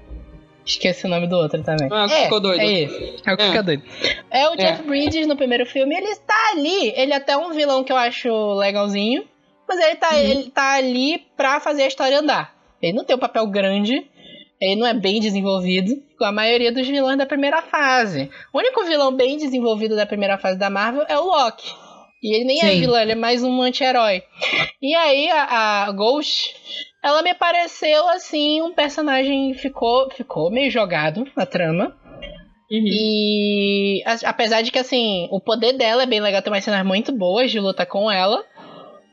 [0.64, 1.88] Esqueci o nome do outro também.
[1.90, 2.60] Ah, é, ficou doido.
[2.60, 2.82] É.
[3.26, 3.46] É o que é.
[3.46, 3.82] fica doido.
[4.30, 4.86] É o Jeff é.
[4.86, 6.92] Bridges no primeiro filme, ele está ali.
[6.96, 9.24] Ele é até um vilão que eu acho legalzinho.
[9.70, 10.18] Mas ele tá, uhum.
[10.18, 12.52] ele tá ali pra fazer a história andar.
[12.82, 14.04] Ele não tem um papel grande.
[14.60, 18.28] Ele não é bem desenvolvido, com a maioria dos vilões da primeira fase.
[18.52, 21.72] O único vilão bem desenvolvido da primeira fase da Marvel é o Loki.
[22.20, 22.66] E ele nem é Sim.
[22.66, 24.24] é vilã, ele é mais um anti-herói.
[24.82, 26.52] E aí a, a, Ghost,
[27.02, 31.96] ela me pareceu assim, um personagem ficou, ficou meio jogado na trama.
[32.70, 32.84] Uhum.
[32.86, 36.84] E a, apesar de que assim, o poder dela é bem legal, tem umas cenas
[36.84, 38.44] muito boas de luta com ela.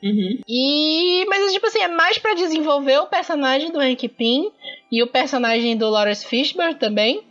[0.02, 0.40] Uhum.
[0.48, 1.26] E.
[1.28, 4.52] Mas, tipo assim, é mais para desenvolver o personagem do Hank Pym
[4.92, 7.24] e o personagem do Lawrence Fishburne também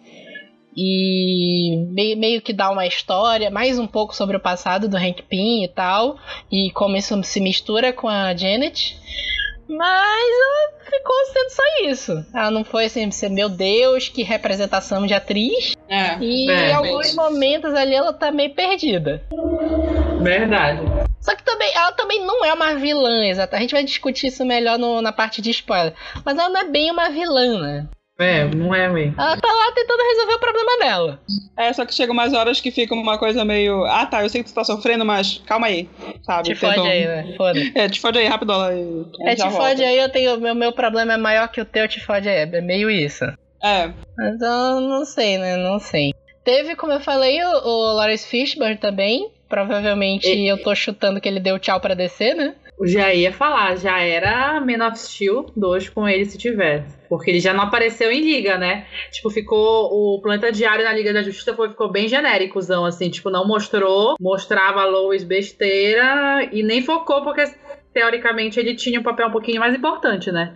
[0.77, 5.65] e meio que dá uma história, mais um pouco sobre o passado do Hank Pym
[5.65, 6.19] e tal,
[6.53, 8.95] e como isso se mistura com a Janet.
[9.69, 12.27] Mas ela ficou sendo só isso.
[12.35, 15.75] Ela não foi assim, ser, meu Deus, que representação de atriz.
[15.89, 16.19] É.
[16.21, 19.23] E É, em alguns momentos ali ela tá meio perdida.
[20.21, 20.81] Verdade.
[21.21, 23.57] Só que também, ela também não é uma vilã, exata.
[23.57, 25.93] A gente vai discutir isso melhor no- na parte de spoiler.
[26.25, 27.89] Mas ela não é bem uma vilã, né?
[28.19, 29.15] É, não é mesmo.
[29.19, 31.21] Ela tá lá tentando resolver o problema dela.
[31.57, 33.85] É, só que chega umas horas que fica uma coisa meio.
[33.85, 35.87] Ah, tá, eu sei que tu tá sofrendo, mas calma aí.
[36.25, 36.49] Sabe?
[36.49, 37.35] Te fode Tentam- aí, né?
[37.37, 37.61] Foda.
[37.75, 38.53] É, te fode aí, rápido.
[38.71, 39.29] E...
[39.29, 39.83] É, já te fode volta.
[39.83, 40.41] aí, eu tenho.
[40.41, 42.49] Meu, meu problema é maior que o teu, te fode aí.
[42.51, 43.25] É meio isso.
[43.63, 43.91] É.
[44.17, 45.57] Mas eu não sei, né?
[45.59, 46.15] Não sei.
[46.43, 49.31] Teve, como eu falei, o, o Lawrence Fishburne também.
[49.49, 52.55] Provavelmente E- eu tô chutando que ele deu tchau pra descer, né?
[52.85, 56.97] Já ia falar, já era Man of Steel 2 com ele se tivesse.
[57.09, 58.87] Porque ele já não apareceu em liga, né?
[59.11, 60.17] Tipo, ficou.
[60.17, 63.09] O Planeta Diário na Liga da Justiça foi, ficou bem genéricozão, assim.
[63.09, 67.51] Tipo, não mostrou, mostrava a Lois besteira e nem focou, porque
[67.95, 70.55] teoricamente ele tinha um papel um pouquinho mais importante, né?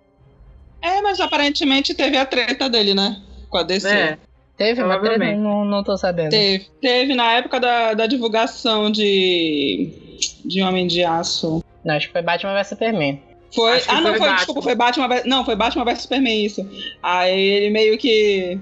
[0.82, 3.16] É, mas aparentemente teve a treta dele, né?
[3.48, 3.88] Com a DC.
[3.88, 4.18] É.
[4.58, 4.80] Teve?
[4.80, 5.38] Provavelmente.
[5.38, 6.30] Não, não tô sabendo.
[6.30, 6.66] Teve.
[6.82, 10.18] Teve na época da, da divulgação de.
[10.44, 11.64] de Homem de Aço.
[11.84, 13.22] Não, acho que foi Batman vs Superman.
[13.54, 13.82] Foi.
[13.88, 14.34] Ah, não, foi foi, Batman.
[14.36, 15.24] desculpa, foi Batman vs.
[15.24, 16.68] Não, foi Batman vs Superman, isso.
[17.02, 18.58] Aí ele meio que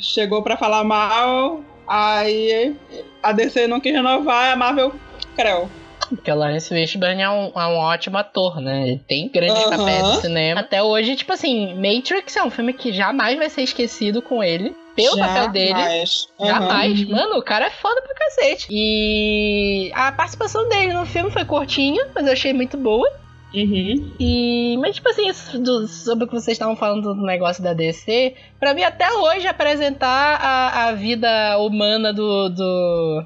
[0.00, 2.74] chegou pra falar mal, aí
[3.22, 4.92] a DC não quis renovar, a Marvel
[5.36, 5.68] creu.
[6.08, 8.88] Porque o Lawrence Fishburne é um, é um ótimo ator, né?
[8.88, 9.78] Ele tem grandes Aham.
[9.78, 10.60] papéis no cinema.
[10.60, 14.74] Até hoje, tipo assim, Matrix é um filme que jamais vai ser esquecido com ele.
[14.94, 15.72] Pelo papel dele.
[15.72, 16.46] Aham.
[16.46, 17.08] Jamais.
[17.08, 18.66] Mano, o cara é foda pra cacete.
[18.70, 23.08] E a participação dele no filme foi curtinha, mas eu achei muito boa.
[23.54, 24.12] Uhum.
[24.18, 24.76] E.
[24.80, 25.30] Mas, tipo assim,
[25.60, 29.46] do- sobre o que vocês estavam falando do negócio da DC, pra mim até hoje
[29.46, 32.48] apresentar a, a vida humana do.
[32.48, 33.24] do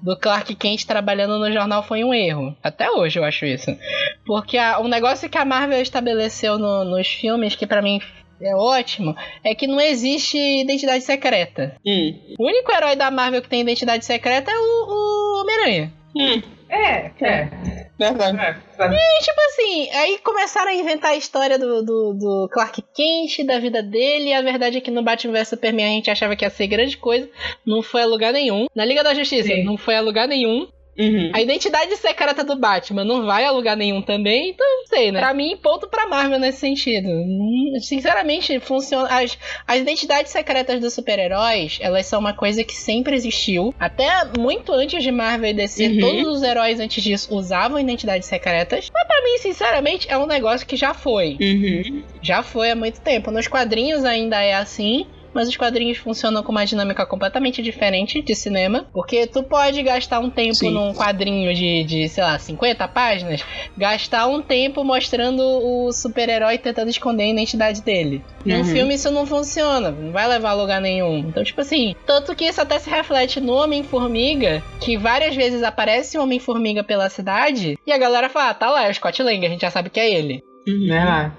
[0.00, 2.56] do Clark Kent trabalhando no jornal foi um erro.
[2.62, 3.76] Até hoje eu acho isso.
[4.24, 8.00] Porque a, um negócio que a Marvel estabeleceu no- nos filmes, que pra mim
[8.40, 11.76] é ótimo, é que não existe identidade secreta.
[11.84, 12.18] Hum.
[12.38, 15.92] O único herói da Marvel que tem identidade secreta é o, o Homem-Aranha.
[16.16, 16.42] Hum.
[16.70, 17.88] É, é.
[17.98, 18.38] Verdade.
[18.38, 23.58] E tipo assim, aí começaram a inventar a história do, do, do Clark Kent, da
[23.58, 26.44] vida dele, e a verdade é que no Batman vs Superman a gente achava que
[26.44, 27.28] ia ser grande coisa,
[27.66, 28.66] não foi a lugar nenhum.
[28.74, 29.64] Na Liga da Justiça, Sim.
[29.64, 30.68] não foi a lugar nenhum.
[30.98, 31.30] Uhum.
[31.34, 35.20] A identidade secreta do Batman não vai a lugar nenhum também, então não sei, né?
[35.20, 37.08] Pra mim, ponto pra Marvel nesse sentido.
[37.08, 39.08] Hum, Sinceramente, funciona.
[39.08, 43.74] As, as identidades secretas dos super-heróis, elas são uma coisa que sempre existiu.
[43.78, 44.08] Até
[44.38, 46.00] muito antes de Marvel e DC, Uhum.
[46.00, 48.88] todos os heróis antes disso usavam identidades secretas.
[48.92, 51.36] Mas pra mim, sinceramente, é um negócio que já foi.
[51.40, 52.02] Uhum.
[52.20, 53.30] Já foi há muito tempo.
[53.30, 55.06] Nos quadrinhos ainda é assim.
[55.38, 58.88] Mas os quadrinhos funcionam com uma dinâmica completamente diferente de cinema.
[58.92, 60.70] Porque tu pode gastar um tempo Sim.
[60.70, 63.44] num quadrinho de, de, sei lá, 50 páginas,
[63.76, 68.20] gastar um tempo mostrando o super-herói tentando esconder a identidade dele.
[68.44, 68.64] Num Uhum.
[68.64, 71.18] filme isso não funciona, não vai levar a lugar nenhum.
[71.18, 76.18] Então, tipo assim, tanto que isso até se reflete no Homem-Formiga, que várias vezes aparece
[76.18, 79.46] o Homem-Formiga pela cidade, e a galera fala, ah, tá lá, é o Scott Lang,
[79.46, 80.42] a gente já sabe que é ele.
[80.66, 80.88] Uhum.
[80.88, 81.32] Verdade.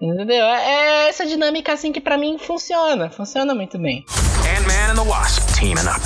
[0.00, 0.44] Entendeu?
[0.46, 4.04] É essa dinâmica assim que pra mim funciona, funciona muito bem.
[4.58, 6.00] Ant-Man and the Wasp teaming up.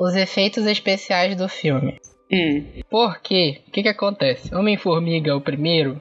[0.00, 1.98] Os efeitos especiais do filme.
[2.32, 2.64] Hum.
[2.88, 3.62] Por quê?
[3.66, 4.54] O que que acontece?
[4.54, 6.00] Homem-Formiga, o primeiro,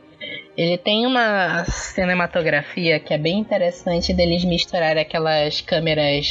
[0.56, 6.28] ele tem uma cinematografia que é bem interessante deles misturar aquelas câmeras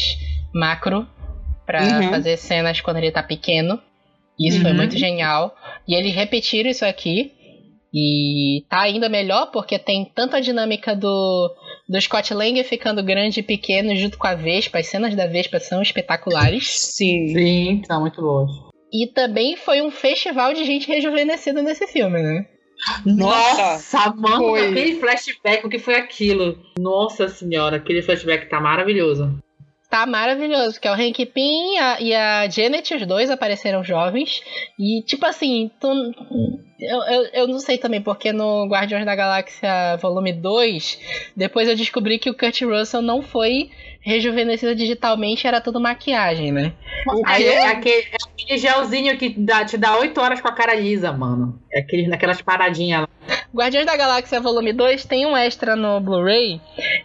[0.55, 1.07] macro
[1.65, 2.11] pra Uhum.
[2.11, 3.81] fazer cenas quando ele tá pequeno.
[4.39, 4.77] Isso foi Uhum.
[4.77, 5.57] muito genial.
[5.89, 7.33] E eles repetiram isso aqui.
[7.99, 11.51] E tá ainda melhor porque tem tanto a dinâmica do,
[11.89, 14.79] do Scott Lang ficando grande e pequeno junto com a Vespa.
[14.79, 16.79] As cenas da Vespa são espetaculares.
[16.79, 17.29] Sim.
[17.29, 18.51] Sim, tá muito boas.
[18.93, 22.45] E também foi um festival de gente rejuvenescida nesse filme, né?
[23.07, 24.11] Nossa!
[24.15, 24.69] mano, foi.
[24.69, 26.59] aquele flashback, o que foi aquilo?
[26.79, 29.39] Nossa senhora, aquele flashback tá maravilhoso.
[29.89, 33.85] Tá maravilhoso, porque é o Hank Pym e a, e a Janet, os dois apareceram
[33.85, 34.43] jovens.
[34.79, 35.89] E, tipo assim, tu,
[36.81, 40.99] eu, eu, eu não sei também, porque no Guardiões da Galáxia Volume 2,
[41.37, 46.73] depois eu descobri que o Kurt Russell não foi rejuvenescido digitalmente, era tudo maquiagem, né?
[47.25, 50.75] Aí, é aquele, é aquele gelzinho que dá- te dá 8 horas com a cara
[50.75, 51.61] lisa, mano.
[51.73, 53.09] É aquele, naquelas paradinhas lá.
[53.53, 56.61] Guardiões da Galáxia Volume 2 tem um extra no Blu-ray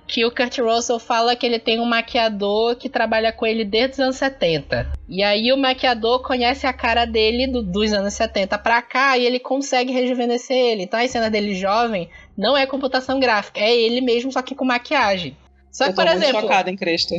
[0.05, 3.93] que o Kurt Russell fala que ele tem um maquiador que trabalha com ele desde
[3.93, 4.91] os anos 70.
[5.13, 9.25] E aí o maquiador conhece a cara dele do- dos anos 70 pra cá e
[9.25, 10.83] ele consegue rejuvenescer ele.
[10.83, 14.63] Então as cenas dele jovem não é computação gráfica, é ele mesmo, só que com
[14.63, 15.35] maquiagem.
[15.69, 17.15] Só que, Eu tô por muito exemplo, chocada em Cresta.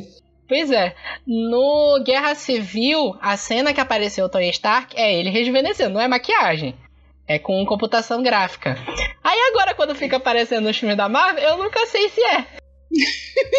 [0.48, 0.94] Pois é.
[1.26, 6.08] No Guerra Civil, a cena que apareceu o Tony Stark é ele rejuvenescendo, não é
[6.08, 6.74] maquiagem.
[7.28, 8.76] É com computação gráfica.
[9.22, 12.46] Aí agora, quando fica aparecendo nos filmes da Marvel, eu nunca sei se é.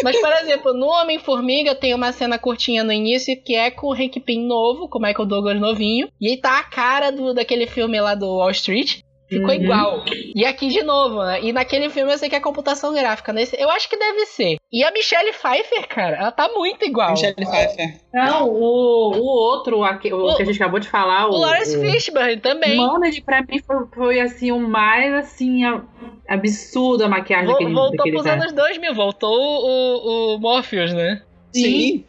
[0.02, 3.92] Mas, por exemplo, no Homem-Formiga tem uma cena curtinha no início que é com o
[3.92, 6.08] Hank Pym novo, com o Michael Douglas novinho.
[6.20, 9.00] E aí tá a cara do, daquele filme lá do Wall Street.
[9.28, 9.54] Ficou Uhum.
[9.54, 10.04] igual.
[10.34, 11.42] E aqui de novo, né?
[11.42, 13.32] E naquele filme eu sei que é computação gráfica.
[13.32, 14.56] Nesse, eu acho que deve ser.
[14.70, 17.12] E a Michelle Pfeiffer, cara, ela tá muito igual.
[17.12, 18.00] Michelle Pfeiffer.
[18.12, 21.38] Não, o, o outro, aque- o, O- que a gente acabou de falar, O o.
[21.38, 21.80] Lawrence o...
[21.80, 22.78] Fishburne também.
[23.02, 25.82] Ele pra mim foi, foi, assim, o mais assim, a-
[26.28, 28.40] absurdo a maquiagem Vol- daquele, voltou daquele pros cara.
[28.42, 31.22] anos 2000, voltou o, o Morpheus, né?
[31.52, 32.04] Sim.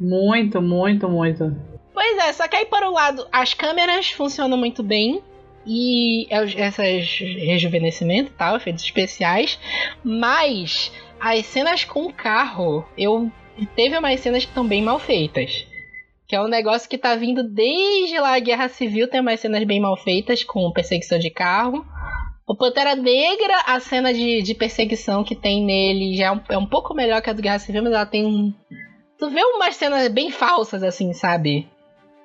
[0.00, 1.54] Muito, muito, muito.
[1.92, 5.22] Pois é, só que aí, por um lado, as câmeras funcionam muito bem.
[5.66, 9.58] E é essas rejuvenescimento e tal, efeitos especiais.
[10.02, 13.30] Mas as cenas com o carro, eu.
[13.76, 15.66] Teve umas cenas que estão bem mal feitas.
[16.26, 19.62] Que é um negócio que tá vindo desde lá a Guerra Civil, tem umas cenas
[19.64, 21.86] bem mal feitas, com perseguição de carro.
[22.46, 26.58] O Pantera Negra, a cena de, de perseguição que tem nele já é um, é
[26.58, 28.52] um pouco melhor que a do Guerra Civil, mas ela tem um.
[29.18, 31.68] Tu vê umas cenas bem falsas, assim, sabe?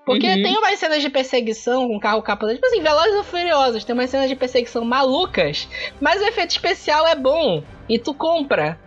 [0.09, 0.41] Porque Uhum.
[0.43, 2.55] tem umas cenas de perseguição com carro capotado.
[2.55, 5.67] Tipo assim, Velozes ou Furiosos, tem umas cenas de perseguição malucas,
[6.01, 7.63] mas o efeito especial é bom.
[7.87, 8.77] E tu compra.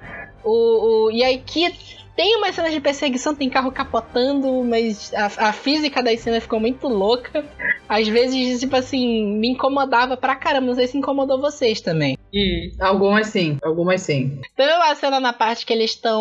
[0.44, 1.72] O, o, e aí que
[2.14, 6.60] tem umas cenas de perseguição, tem carro capotando, mas a, a física das cenas ficou
[6.60, 7.44] muito louca.
[7.88, 10.66] Às vezes, tipo assim, me incomodava pra caramba.
[10.66, 12.18] Não sei se incomodou vocês também.
[12.34, 12.70] Hum.
[12.80, 14.40] Algumas sim, algumas sim.
[14.54, 16.20] Teve uma cena na parte que eles estão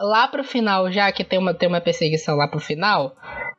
[0.00, 3.16] lá pro final, já que tem uma, tem uma perseguição lá pro final.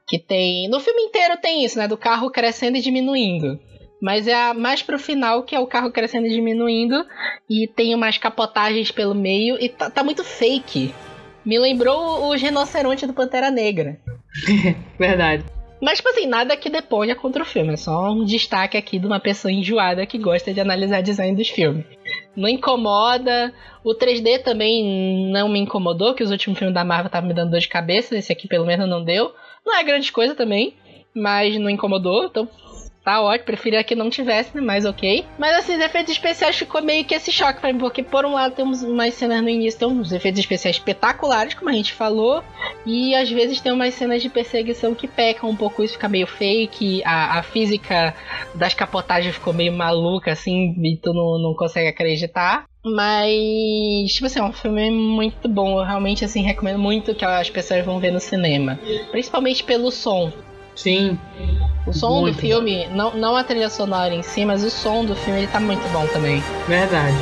[0.08, 0.70] Que tem.
[0.70, 1.88] No filme inteiro tem isso, né?
[1.88, 3.60] Do carro crescendo e diminuindo.
[4.02, 7.06] Mas é a, mais pro final que é o carro crescendo e diminuindo.
[7.50, 9.62] E tem umas capotagens pelo meio.
[9.62, 10.94] E tá, tá muito fake.
[11.48, 13.98] Me lembrou os rinocerontes do Pantera Negra.
[15.00, 15.46] Verdade.
[15.82, 17.72] Mas, tipo assim, nada que deponha contra o filme.
[17.72, 21.48] É só um destaque aqui de uma pessoa enjoada que gosta de analisar design dos
[21.48, 21.86] filmes.
[22.36, 23.54] Não incomoda.
[23.82, 27.52] O 3D também não me incomodou, que os últimos filmes da Marvel estavam me dando
[27.52, 28.18] dor de cabeça.
[28.18, 29.34] Esse aqui, pelo menos, não deu.
[29.66, 30.74] Não é grande coisa também,
[31.16, 32.26] mas não incomodou.
[32.26, 32.50] Então,
[33.08, 33.46] tá ótimo.
[33.46, 34.60] Preferia que não tivesse, né?
[34.62, 35.26] Mas ok.
[35.39, 37.80] Mas, assim, os efeitos especiais ficou meio que esse choque pra mim.
[37.80, 41.70] Porque, por um lado, temos umas cenas no início, tem uns efeitos especiais espetaculares, como
[41.70, 42.43] a gente falou.
[42.86, 46.28] E às vezes tem umas cenas de perseguição que pecam um pouco, isso fica meio
[46.28, 48.13] fake, a, a física
[48.54, 52.65] das capotagens ficou meio maluca, assim, e tu não, não consegue acreditar.
[52.84, 55.80] Mas, tipo assim, é um filme muito bom.
[55.80, 58.80] Eu realmente, assim, recomendo muito que as pessoas vão ver no cinema.
[59.12, 60.32] Principalmente pelo som.
[60.78, 61.20] Sim.
[61.86, 62.36] O som Muito.
[62.36, 65.48] do filme, não, não a trilha sonora em si, mas o som do filme, ele
[65.48, 66.42] tá muito bom também.
[66.68, 67.16] Verdade.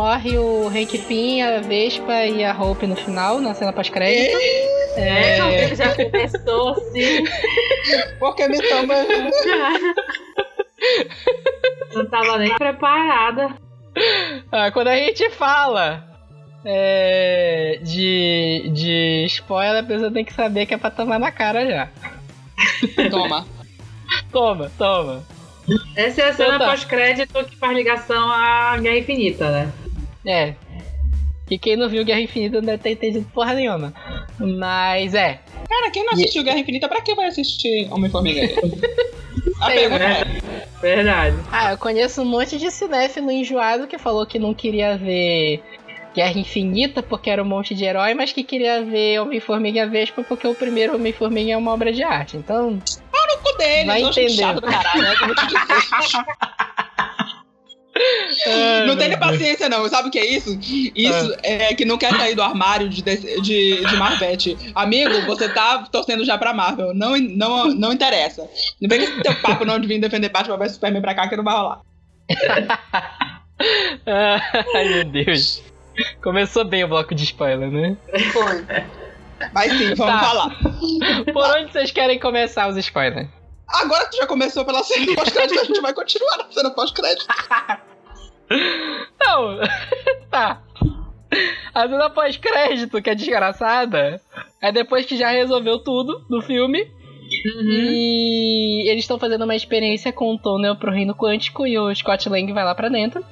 [0.00, 4.34] Morre o Hank Pym, a Vespa e a Hope no final, na cena pós-crédito.
[4.96, 7.24] É, É, já começou assim.
[8.18, 8.94] Porque me toma.
[11.94, 13.50] Não tava nem preparada.
[14.50, 16.02] ah, quando a gente fala
[16.64, 21.66] é, de, de spoiler, a pessoa tem que saber que é pra tomar na cara
[21.66, 21.90] já.
[23.10, 23.46] Toma.
[24.32, 25.22] Toma, toma.
[25.94, 26.68] Essa é a cena Então tá.
[26.70, 29.70] pós-crédito que faz ligação à Guerra Infinita, né?
[30.24, 30.54] É.
[31.46, 33.92] Que quem não viu Guerra Infinita não deve ter entendido porra nenhuma.
[34.38, 35.40] Mas é.
[35.68, 38.42] Cara, quem não assistiu Guerra Infinita, pra que vai assistir Homem-Formiga?
[39.60, 40.20] A Sei, pergunta né?
[40.20, 41.36] é: Verdade.
[41.50, 45.62] Ah, eu conheço um monte de cinéfilo enjoado que falou que não queria ver
[46.14, 50.22] Guerra Infinita porque era um monte de herói, mas que queria ver Homem-Formiga e Vespa
[50.22, 52.36] porque o primeiro Homem-Formiga é uma obra de arte.
[52.36, 52.78] Então,
[53.42, 54.28] cu deles, Vai entender.
[54.30, 55.02] chato do caralho.
[55.02, 55.14] né?
[58.46, 59.88] Ai, Não nem paciência, não.
[59.88, 60.58] Sabe o que é isso?
[60.60, 64.56] Isso é que não quer sair do armário de, de, de Marvete.
[64.74, 66.94] Amigo, você tá torcendo já pra Marvel.
[66.94, 68.48] Não, não, não interessa.
[68.80, 71.28] Não vem com esse teu papo não de vir defender Batman vs Superman pra cá
[71.28, 71.80] que não vai rolar.
[74.06, 75.62] Ai, meu Deus.
[76.22, 77.96] Começou bem o bloco de spoiler, né?
[78.32, 78.64] Foi.
[79.52, 80.20] Mas sim, vamos Tá.
[80.20, 80.56] falar.
[81.32, 83.28] Por onde vocês querem começar os spoilers?
[83.68, 87.26] Agora que tu já começou pela cena pós-crédito, a gente vai continuar na cena pós-crédito.
[88.50, 89.58] Não,
[90.30, 90.60] tá.
[91.72, 94.20] A cena pós-crédito, que é desgraçada,
[94.60, 96.82] é depois que já resolveu tudo do filme.
[96.82, 97.70] Uhum.
[97.92, 102.28] E eles estão fazendo uma experiência com o túnel pro reino quântico e o Scott
[102.28, 103.24] Lang vai lá pra dentro.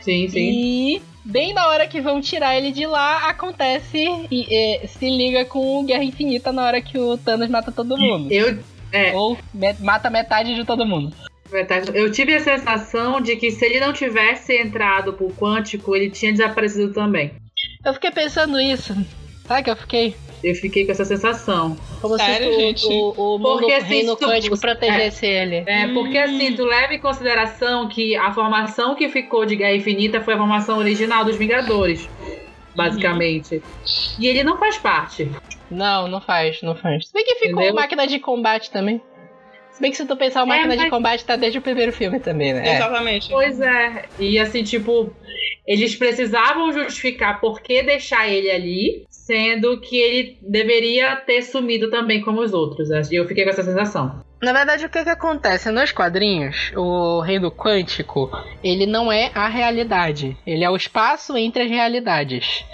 [0.00, 0.50] Sim, sim.
[0.50, 5.44] E bem na hora que vão tirar ele de lá, acontece e é, se liga
[5.44, 8.32] com Guerra Infinita na hora que o Thanos mata todo mundo.
[8.32, 8.58] Eu,
[8.92, 11.14] é, Ou me- mata metade de todo mundo.
[11.50, 16.10] Verdade, eu tive a sensação de que se ele não tivesse entrado pro quântico, ele
[16.10, 17.32] tinha desaparecido também.
[17.84, 18.94] Eu fiquei pensando isso.
[19.46, 20.14] Sabe que eu fiquei?
[20.44, 21.76] Eu fiquei com essa sensação.
[22.00, 22.86] Como Sério, se o, gente?
[22.86, 25.64] o, o mundo Porque, assim, reino tu- quântico protegesse ele.
[25.66, 30.20] É, porque assim, tu leva em consideração que a formação que ficou de Guerra Infinita
[30.20, 32.06] foi a formação original dos Vingadores,
[32.76, 33.60] basicamente.
[34.18, 35.28] E ele não faz parte.
[35.70, 37.08] Não, não faz, não faz.
[37.08, 37.74] Se bem que ficou Entendeu?
[37.74, 39.00] máquina de combate também.
[39.78, 41.62] Se bem que se tu pensar, o É, máquina de mas- combate tá desde o
[41.62, 42.66] primeiro filme também, né?
[42.68, 42.74] É.
[42.74, 43.28] Exatamente.
[43.30, 44.06] Pois é.
[44.18, 45.14] E assim, tipo,
[45.64, 52.20] eles precisavam justificar por que deixar ele ali, sendo que ele deveria ter sumido também
[52.20, 52.88] como os outros.
[53.12, 54.20] E eu fiquei com essa sensação.
[54.42, 55.70] Na verdade, o que que acontece?
[55.70, 58.32] Nos quadrinhos, o reino quântico,
[58.64, 60.36] ele não é a realidade.
[60.44, 62.64] Ele é o espaço entre as realidades.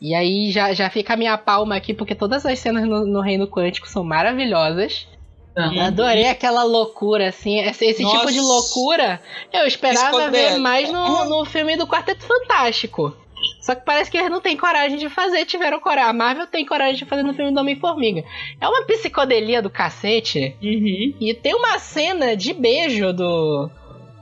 [0.00, 3.20] E aí já, já fica a minha palma aqui, porque todas as cenas no, no
[3.20, 5.06] reino quântico são maravilhosas.
[5.54, 7.58] Eu adorei aquela loucura, assim.
[7.60, 9.20] Esse, esse tipo de loucura
[9.52, 13.14] eu esperava ver mais no, no filme do Quarteto Fantástico.
[13.60, 16.10] Só que parece que eles não têm coragem de fazer, tiveram coragem.
[16.10, 18.24] A Marvel tem coragem de fazer no filme do Homem-Formiga.
[18.60, 20.56] É uma psicodelia do cacete.
[20.62, 21.14] Uhum.
[21.20, 23.70] E tem uma cena de beijo do.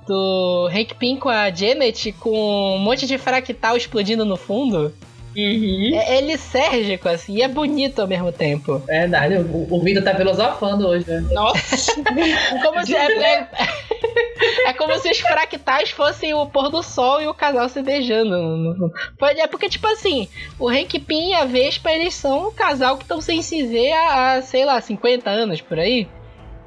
[0.07, 4.93] Do Hank Pym com a Janet com um monte de fractal explodindo no fundo.
[5.37, 5.91] Uhum.
[5.95, 8.79] É, é lisérgico, assim, e é bonito ao mesmo tempo.
[8.81, 11.21] Verdade, o, o Vitor tá filosofando hoje, né?
[11.33, 11.95] Nossa.
[12.63, 13.49] Como se, é, é-
[14.67, 18.91] é como se os fractais fossem o pôr do sol e o casal se beijando.
[19.37, 20.29] É porque, tipo assim,
[20.59, 23.93] o Hank Pym e a Vespa, eles são um casal que estão sem se ver
[23.93, 26.09] há, há, sei lá, 50 anos por aí.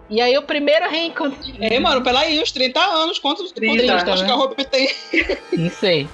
[0.09, 1.37] E aí o primeiro reencontro.
[1.59, 3.19] Ei, mano, peraí, uns 30 anos.
[3.19, 4.27] Quantos, 30, quantos anos né?
[4.27, 4.89] que a Hope tem?
[5.57, 6.07] Não sei.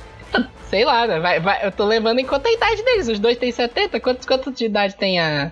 [0.69, 1.19] Sei lá, né?
[1.19, 3.07] Vai, vai- eu tô lembrando em quanto é a idade deles.
[3.07, 3.99] Os dois têm 70?
[3.99, 5.51] Quantos, quanto de idade tem a.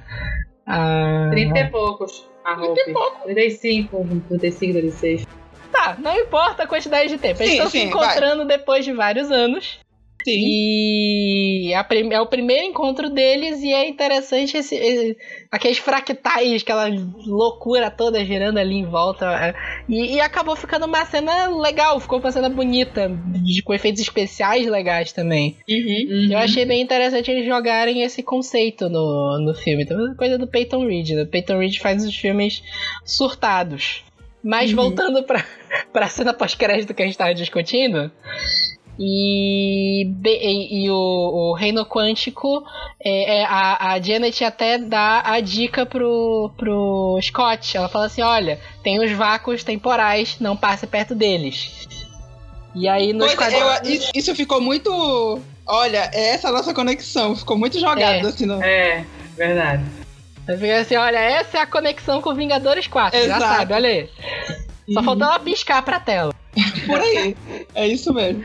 [0.65, 1.29] a...
[1.31, 2.27] 30 e poucos.
[2.45, 3.19] A 30 e roupa.
[3.25, 5.25] 35, 35, 36.
[5.71, 7.41] Tá, não importa a quantidade de tempo.
[7.41, 9.79] Eles Sim, estão se sim, encontrando depois de vários anos.
[10.31, 11.69] Sim.
[11.69, 15.17] E prim- é o primeiro encontro deles e é interessante esse, esse-
[15.51, 16.87] aqueles fractais, aquela
[17.25, 19.25] loucura toda girando ali em volta.
[19.25, 19.53] é.
[19.87, 23.09] E, e acabou ficando uma cena legal, ficou uma cena bonita,
[23.43, 25.55] de- com efeitos especiais legais também.
[25.69, 26.27] Uhum.
[26.31, 29.83] Eu achei bem interessante eles jogarem esse conceito no, no filme.
[29.83, 31.09] Então, coisa do Peyton Reed.
[31.11, 31.25] Né?
[31.25, 32.61] Peyton Reed faz os filmes
[33.05, 34.03] surtados.
[34.43, 34.75] Mas Uhum.
[34.77, 35.43] voltando pra,
[35.91, 38.11] pra cena pós-crédito que a gente tava discutindo.
[38.99, 42.63] E, e, e o, o Reino Quântico,
[43.03, 47.77] é, é, a, a Janet até dá a dica pro, pro Scott.
[47.77, 51.87] Ela fala assim: olha, tem os vácuos temporais, não passe perto deles.
[52.75, 54.05] E aí nos Pois, quadrinhos.
[54.05, 55.39] eu- isso, ficou muito.
[55.65, 57.35] Olha, é essa a nossa conexão.
[57.35, 58.29] Ficou muito jogado É.
[58.29, 58.45] assim.
[58.45, 58.63] No...
[58.63, 59.83] É, verdade.
[60.45, 63.43] Fica assim, olha, essa é a conexão com Vingadores 4, já Exato.
[63.43, 64.09] sabe, olha aí.
[64.93, 65.05] Só Uhum.
[65.05, 66.33] faltou ela piscar pra tela.
[66.85, 67.35] Por aí.
[67.75, 68.43] É isso mesmo.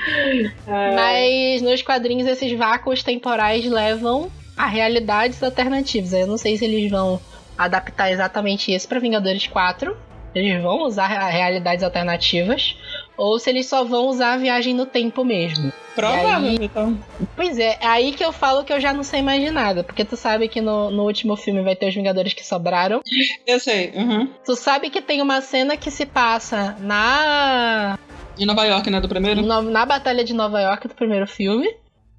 [0.67, 6.13] Mas nos quadrinhos esses vácuos temporais levam a realidades alternativas.
[6.13, 7.21] Eu não sei se eles vão
[7.57, 9.97] adaptar exatamente isso pra Vingadores 4.
[10.35, 12.77] Eles vão usar realidades alternativas.
[13.17, 15.73] Ou se eles só vão usar a viagem no tempo mesmo.
[15.95, 16.99] Provável, então.
[17.37, 19.85] Pois é, é aí que eu falo que eu já não sei mais de nada.
[19.85, 23.03] Porque tu sabe que no, no último filme vai ter os Vingadores que sobraram.
[23.47, 23.93] Eu sei.
[23.95, 24.29] Uhum.
[24.45, 27.99] Tu sabe que tem uma cena que se passa na
[28.39, 29.01] Em Nova York, né?
[29.01, 29.43] Do primeiro?
[29.43, 31.69] na, na Batalha de Nova York do primeiro filme.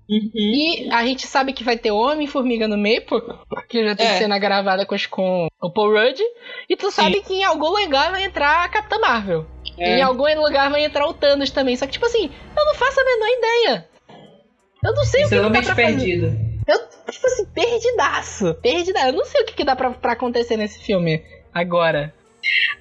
[0.09, 0.31] Uhum.
[0.35, 4.17] E a gente sabe que vai ter Homem-Formiga no meio, por- porque já tem É.
[4.17, 6.19] cena gravada com, com o Paul Rudd.
[6.69, 9.45] E tu sabe que em algum lugar vai entrar a Capitã Marvel.
[9.77, 9.99] E É.
[9.99, 11.75] em algum lugar vai entrar o Thanos também.
[11.77, 13.87] Só que, tipo assim, eu não faço a menor ideia.
[14.83, 15.75] Eu não sei o que, que dá pra fazer.
[15.75, 16.25] perdido.
[16.67, 16.77] Eu,
[17.09, 18.53] tipo assim, perdidaço.
[18.55, 19.07] Perdidaço.
[19.07, 21.23] Eu não sei o que, que dá pra, pra acontecer nesse filme
[21.53, 22.13] agora.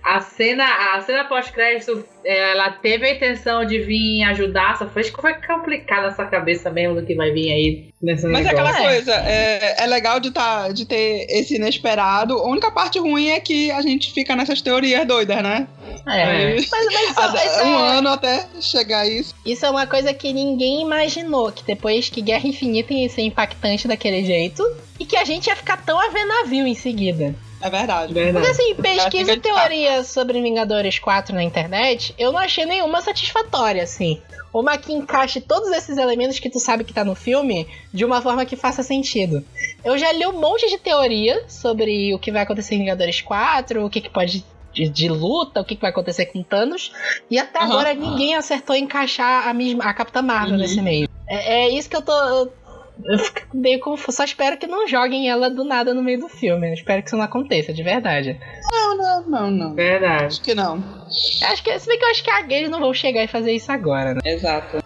[0.03, 5.03] A cena, a cena pós-crédito, é, ela teve a intenção de vir ajudar, só foi,
[5.03, 8.49] acho que foi complicado nessa cabeça mesmo do que vai vir aí nessa Mas é
[8.53, 8.69] negócio.
[8.69, 8.89] aquela É.
[8.95, 12.35] coisa, é, é legal de, tá, de ter esse inesperado.
[12.35, 15.69] A única parte ruim é que a gente fica nessas teorias doidas, né?
[16.09, 16.55] É.
[16.57, 16.87] Mas, mas
[17.47, 19.35] isso um é- ano até chegar a isso.
[19.47, 23.87] Isso é uma coisa que ninguém imaginou, que depois que Guerra Infinita ia ser impactante
[23.87, 24.65] daquele jeito,
[24.99, 27.35] e que a gente ia ficar tão a ver navio em seguida.
[27.63, 28.13] É verdade.
[28.13, 28.47] Porque Verdade.
[28.49, 34.21] assim, pesquisa e teoria sobre Vingadores 4 na internet, eu não achei nenhuma satisfatória, assim.
[34.53, 38.21] Uma que encaixe todos esses elementos que tu sabe que tá no filme de uma
[38.21, 39.43] forma que faça sentido.
[39.85, 43.85] Eu já li um monte de teoria sobre o que vai acontecer em Vingadores 4,
[43.85, 44.45] o que, que pode
[44.75, 46.93] de, de luta, o que, que vai acontecer com Thanos.
[47.31, 47.73] E até Aham.
[47.73, 50.61] agora ninguém acertou encaixar a, mesma, a Capitã Marvel Uhum.
[50.61, 51.09] nesse meio.
[51.29, 52.13] É, é isso que eu tô.
[53.05, 54.17] Eu fico meio confuso.
[54.17, 56.69] Só espero que não joguem ela do nada no meio do filme.
[56.69, 58.39] Eu espero que isso não aconteça, de verdade.
[58.71, 59.75] Não, não, não, não.
[59.75, 60.25] Verdade.
[60.25, 60.83] Acho que não.
[61.51, 63.53] Acho que, se bem que eu acho que a eles não vão chegar e fazer
[63.53, 64.21] isso agora, né?
[64.25, 64.83] Exato.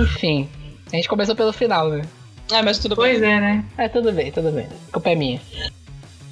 [0.00, 0.48] Enfim.
[0.92, 2.02] A gente começou pelo final, né?
[2.52, 3.04] Ah, mas tudo bem.
[3.04, 3.64] Pois é, né?
[3.76, 4.66] É, tudo bem, tudo bem.
[4.88, 5.40] A culpa é minha.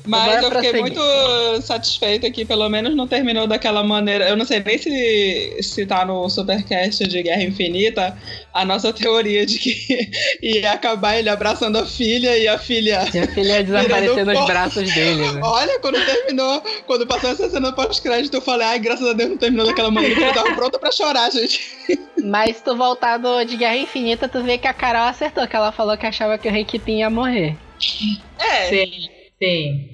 [0.06, 0.80] Mas eu fiquei seguir.
[0.80, 4.28] muito satisfeita que pelo menos não terminou daquela maneira.
[4.28, 8.16] Eu não sei nem se, se tá no Supercast de Guerra Infinita
[8.52, 10.10] a nossa teoria de que
[10.42, 13.08] ia acabar ele abraçando a filha e a filha.
[13.12, 14.46] Minha filha desapareceu Virando nos pó.
[14.46, 15.40] braços dele, né?
[15.42, 19.36] Olha, quando terminou, quando passou essa cena pós-crédito, eu falei, ai, graças a Deus não
[19.38, 21.60] terminou daquela maneira, eu tava pronta pra chorar, gente.
[22.22, 25.56] Mas se tu voltar do, de Guerra Infinita, tu vê que a Carol acertou, que
[25.56, 27.56] ela falou que achava que o Rei Kipin ia morrer.
[28.38, 29.08] É, Sim,
[29.42, 29.93] sim.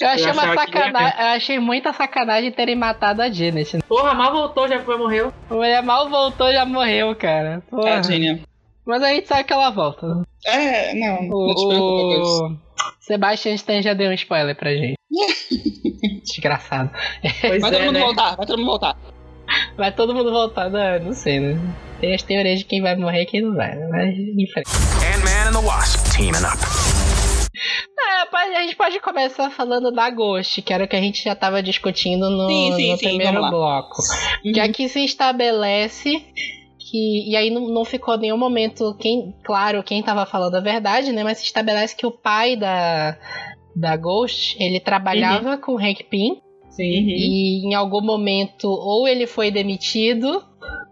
[0.00, 1.20] Eu achei uma sacanagem.
[1.20, 3.76] Eu achei muita sacanagem terem matado a Janet.
[3.76, 3.82] né?
[3.88, 5.32] Porra, mal voltou, já foi, morreu.
[5.50, 7.62] A mulher mal voltou já morreu, cara.
[7.70, 7.82] Porra.
[8.00, 8.40] tadinha.
[8.86, 10.06] Mas a gente sabe que ela volta.
[10.46, 12.44] É, não, O, não te preocupa com isso.
[12.44, 12.56] o
[13.00, 14.94] Sebastian Stan já deu um spoiler pra gente.
[16.24, 16.90] Desgraçado.
[17.40, 18.00] Pois Vai é, todo mundo né?
[18.00, 18.96] voltar, vai todo mundo voltar.
[19.76, 21.58] Vai todo mundo voltar, não, não sei, né?
[22.00, 23.88] Tem as teorias de quem vai morrer e quem não vai, né?
[23.90, 24.62] Mas, enfim.
[25.14, 26.99] Ant-Man and the Wasp teaming up.
[27.98, 31.34] É, a gente pode começar falando da Ghost, que era o que a gente já
[31.34, 34.02] tava discutindo no, Sim, sim, no sim, primeiro bloco.
[34.42, 36.24] Que aqui se estabelece
[36.78, 37.30] que.
[37.30, 41.22] E aí não, não ficou nenhum momento quem, claro quem tava falando a verdade, né?
[41.22, 43.16] Mas se estabelece que o pai da,
[43.76, 46.40] da Ghost, ele trabalhava com o Hank Pym.
[46.70, 46.84] Sim.
[46.84, 50.42] E em algum momento, ou ele foi demitido,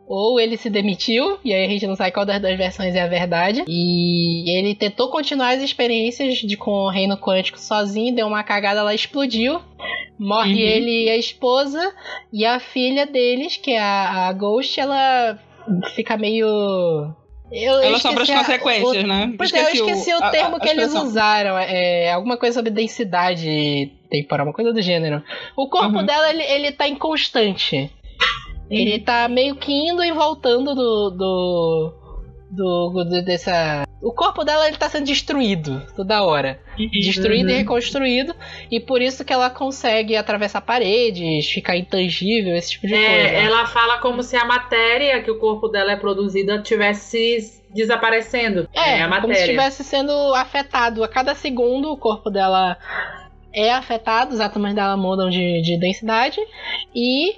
[0.08, 3.02] ou ele se demitiu, e aí a gente não sabe qual das duas versões é
[3.02, 3.62] a verdade.
[3.68, 8.80] E ele tentou continuar as experiências de, com o Reino Quântico sozinho, deu uma cagada,
[8.80, 9.60] ela explodiu.
[10.18, 10.58] Morre Uhum.
[10.58, 11.92] ele e a esposa,
[12.32, 15.38] e a filha deles, que é a, a Ghost, ela
[15.94, 16.46] fica meio.
[17.50, 19.32] Eu, Ela sofre as esqueci a- consequências, né?
[19.38, 21.06] Pois é, eu esqueci o a- termo a- que a eles expressão.
[21.06, 21.58] usaram.
[21.58, 25.22] É alguma coisa sobre densidade temporal, uma coisa do gênero.
[25.56, 26.04] O corpo Uhum.
[26.04, 27.90] dela, ele, ele tá inconstante.
[28.70, 31.10] Ele tá meio que indo e voltando do.
[31.10, 31.94] do.
[32.50, 33.84] do, do- dessa.
[34.00, 36.60] O corpo dela ele tá sendo destruído toda hora.
[36.92, 37.58] Destruído e Uhum.
[37.58, 38.32] reconstruído.
[38.70, 43.06] E por isso que ela consegue atravessar paredes, ficar intangível, esse tipo de coisa.
[43.06, 48.68] É, ela fala como se a matéria que o corpo dela é produzida tivesse desaparecendo.
[48.72, 49.40] É, a como se matéria.
[49.40, 51.02] estivesse sendo afetado.
[51.02, 52.78] A cada segundo o corpo dela
[53.52, 56.38] é afetado, os átomos dela mudam de, de densidade
[56.94, 57.34] e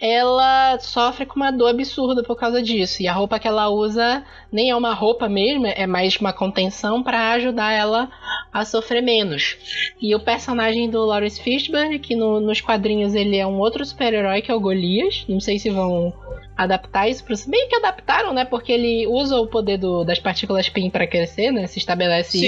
[0.00, 3.02] ela sofre com uma dor absurda por causa disso.
[3.02, 7.02] E a roupa que ela usa nem é uma roupa mesmo, é mais uma contenção
[7.02, 8.10] para ajudar ela
[8.52, 9.56] a sofrer menos.
[10.00, 14.40] E o personagem do Lawrence Fishburne, que no- nos quadrinhos ele é um outro super-herói
[14.42, 15.24] que é o Golias.
[15.28, 16.12] Não sei se vão
[16.56, 17.34] adaptar isso pro.
[17.46, 18.44] Bem que adaptaram, né?
[18.44, 21.66] Porque ele usa o poder do- das partículas PIN para crescer, né?
[21.66, 22.38] Se estabelece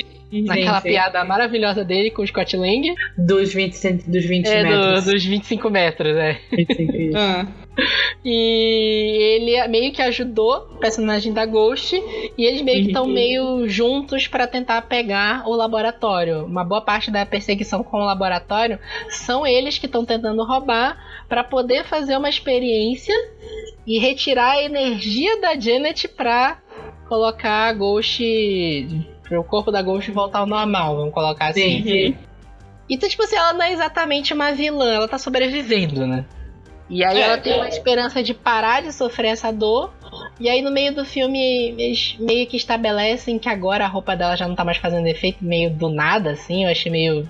[0.00, 0.06] isso.
[0.32, 0.44] Sim.
[0.46, 0.88] Naquela sim.
[0.88, 2.94] piada maravilhosa dele com o Scott Lang.
[3.18, 5.04] Dos 20, cent- dos 20 É, do- metros.
[5.04, 6.38] dos 25 metros, né?
[6.50, 6.92] 25.
[7.16, 7.46] Ah,
[8.24, 11.94] E ele meio que ajudou o personagem da Ghost.
[12.38, 13.12] E eles meio que estão Uhum.
[13.12, 16.44] meio juntos para tentar pegar o laboratório.
[16.46, 18.78] Uma boa parte da perseguição com o laboratório
[19.08, 20.96] são eles que estão tentando roubar
[21.28, 23.14] para poder fazer uma experiência
[23.86, 26.58] e retirar a energia da Janet pra
[27.08, 28.22] colocar a Ghost.
[29.32, 31.82] Para o corpo da Ghost voltar ao normal, vamos colocar assim.
[31.82, 32.16] Sim.
[32.86, 36.26] Então, tipo assim, ela não é exatamente uma vilã, ela tá sobrevivendo, né?
[36.90, 37.22] E aí É.
[37.22, 39.90] ela tem uma esperança de parar de sofrer essa dor.
[40.38, 44.36] E aí no meio do filme eles meio que estabelecem que agora a roupa dela
[44.36, 46.64] já não tá mais fazendo efeito, meio do nada, assim.
[46.64, 47.26] Eu achei meio,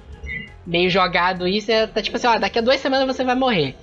[0.66, 1.70] meio jogado isso.
[1.70, 3.76] É, tá tipo assim, ó, daqui a duas semanas você vai morrer.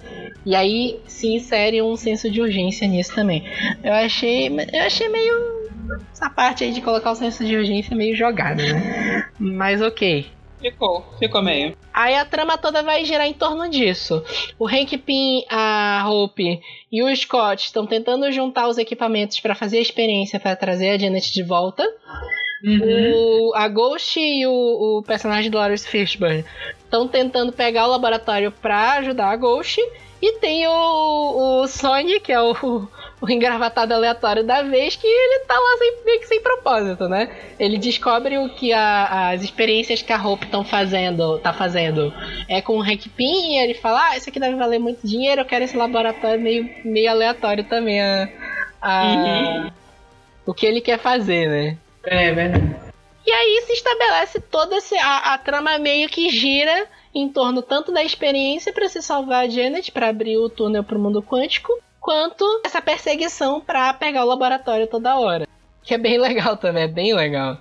[0.46, 3.46] E aí se insere um senso de urgência nisso também.
[3.82, 4.48] Eu achei.
[4.74, 5.69] Eu achei meio.
[6.12, 9.30] Essa parte aí de colocar o senso de urgência meio jogada, né?
[9.40, 10.28] Mas ok.
[10.62, 11.76] ficou, ficou meio.
[11.94, 14.24] Aí a trama toda vai girar em torno disso.
[14.58, 16.62] O Hank Pym, a Hope
[16.92, 20.98] e o Scott estão tentando juntar os equipamentos para fazer a experiência para trazer a
[20.98, 21.84] Janet de volta.
[22.64, 23.14] Uhum.
[23.14, 26.44] O, a Ghost e o, o personagem do Lawrence Fishburne
[26.84, 29.80] estão tentando pegar o laboratório para ajudar a Ghost.
[30.22, 32.88] E tem o, o Sony, que é o,
[33.22, 37.30] o engravatado aleatório da vez, que ele tá lá sem, meio que sem propósito, né?
[37.60, 42.14] Ele descobre o que a- as experiências que a Hope estão fazendo, tá fazendo
[42.48, 45.42] é com o Hank Pym, e ele fala, ah, isso aqui deve valer muito dinheiro,
[45.42, 48.02] eu quero esse laboratório meio, meio aleatório também.
[48.02, 48.30] A,
[48.82, 49.72] a-
[50.46, 51.78] O que ele quer fazer, né?
[52.06, 52.76] É verdade.
[53.28, 57.92] E aí se estabelece toda esse, a, a trama meio que gira em torno tanto
[57.92, 61.72] da experiência para se salvar a Janet, para abrir o túnel para o mundo quântico,
[62.00, 65.48] quanto essa perseguição para pegar o laboratório toda hora.
[65.84, 67.58] Que é bem legal também, é bem legal.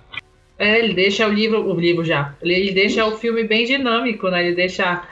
[0.57, 2.35] É, ele deixa o livro, o livro já.
[2.41, 4.45] Ele deixa o filme bem dinâmico, né?
[4.45, 5.07] Ele deixa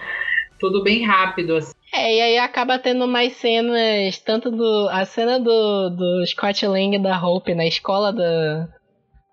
[0.60, 1.72] tudo bem rápido, assim.
[1.94, 4.90] É, e aí acaba tendo mais cenas, tanto do.
[4.92, 8.68] A cena do, do Scott Lang da Hope na escola da,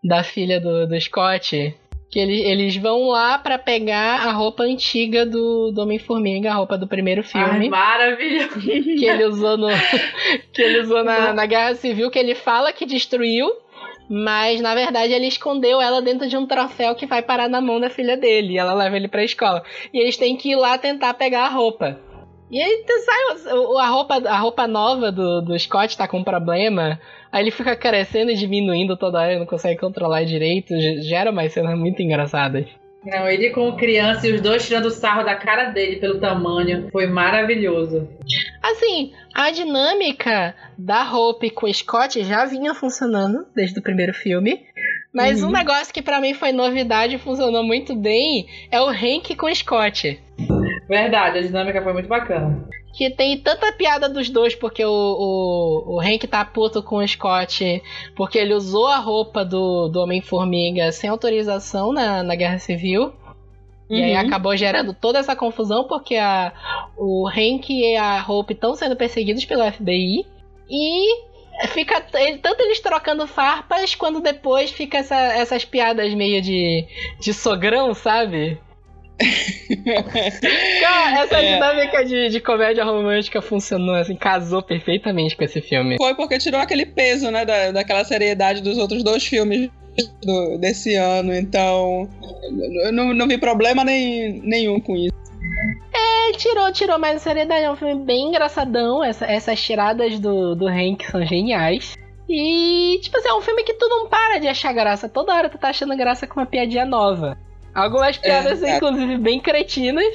[0.05, 1.75] da filha do, do Scott.
[2.15, 6.79] Que eles, eles vão lá para pegar a roupa antiga do, do Homem-Formiga, a roupa
[6.79, 7.65] do primeiro filme.
[7.65, 8.47] Ai, maravilha!
[8.47, 9.67] Que ele usou, no,
[10.55, 13.51] que ele usou na, na Guerra Civil, que ele fala que destruiu,
[14.09, 17.81] mas na verdade ele escondeu ela dentro de um troféu que vai parar na mão
[17.81, 18.53] da filha dele.
[18.53, 19.65] E ela leva ele pra escola.
[19.93, 21.99] E eles têm que ir lá tentar pegar a roupa.
[22.49, 27.01] E aí sai a roupa, a roupa nova do, do Scott tá com um problema.
[27.35, 30.73] Aí ele fica crescendo e diminuindo toda hora, não consegue controlar direito.
[31.03, 32.65] Gera umas cenas muito engraçadas.
[33.05, 36.89] Não, ele como criança e os dois tirando sarro da cara dele pelo tamanho.
[36.93, 38.09] Foi maravilhoso.
[38.63, 44.63] Assim, a dinâmica da Hope com o Scott já vinha funcionando desde o primeiro filme.
[45.13, 45.49] Mas uhum.
[45.49, 49.47] um negócio que para mim foi novidade e funcionou muito bem é o Hank com
[49.47, 50.21] o Scott.
[50.89, 52.69] Verdade, a dinâmica foi muito bacana.
[52.93, 57.09] Que tem tanta piada dos dois, porque o, o, o Hank tá puto com o
[57.09, 57.83] Scott,
[58.15, 63.13] porque ele usou a roupa do, do Homem-Formiga sem autorização na, na Guerra Civil.
[63.91, 63.97] Uhum.
[63.97, 64.21] E aí uhum.
[64.21, 66.53] acabou gerando toda essa confusão, porque a,
[66.97, 70.25] o Hank e a Hope estão sendo perseguidos pelo FBI.
[70.71, 71.25] E
[71.69, 76.87] fica tanto eles trocando farpas, quando depois fica essa, essas piadas meio de,
[77.21, 78.59] de sogrão, sabe?
[79.85, 81.55] Cara, essa é.
[81.55, 85.97] dinâmica de, de comédia romântica funcionou, assim, casou perfeitamente com esse filme.
[85.97, 89.71] Foi porque tirou aquele peso, né, da, daquela seriedade dos outros dois filmes
[90.23, 92.09] do, desse ano, então
[92.85, 95.15] eu não, não vi problema nem, nenhum com isso.
[95.95, 99.05] É, tirou, tirou, mas a seriedade é um filme bem engraçadão.
[99.05, 101.95] Essa, essas tiradas do, do Hank são geniais.
[102.29, 105.09] E, tipo assim, é um filme que tu não para de achar graça.
[105.09, 107.39] Toda hora tu tá achando graça com uma piadinha nova.
[107.75, 110.15] Algumas piadas, é, inclusive, bem cretinas.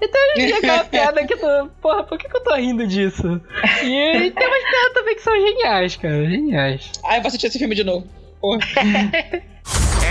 [0.00, 1.70] E tem aquela piada que tu.
[1.80, 3.40] Porra, por que, que eu tô rindo disso?
[3.82, 6.28] E tem umas piadas também que são geniais, cara.
[6.28, 6.92] Geniais.
[7.04, 8.06] Ah, eu vou assistir esse filme de novo.
[8.40, 8.58] Porra.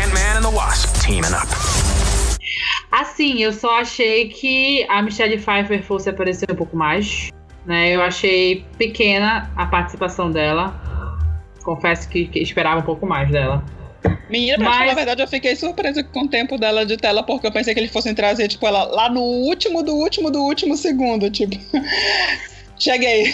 [0.03, 1.47] Ant-Man and the Wasp teaming up.
[2.91, 7.31] Assim, eu só achei que a Michelle Pfeiffer fosse aparecer um pouco mais.
[7.65, 7.91] Né?
[7.91, 10.73] Eu achei pequena a participação dela.
[11.63, 13.63] Confesso que, que esperava um pouco mais dela.
[14.29, 14.77] Menina, pra Mas...
[14.79, 17.73] falar a verdade, eu fiquei surpresa com o tempo dela de tela, porque eu pensei
[17.73, 21.55] que eles fossem trazer, tipo, ela lá no último do último do último segundo, tipo.
[22.77, 23.33] Cheguei.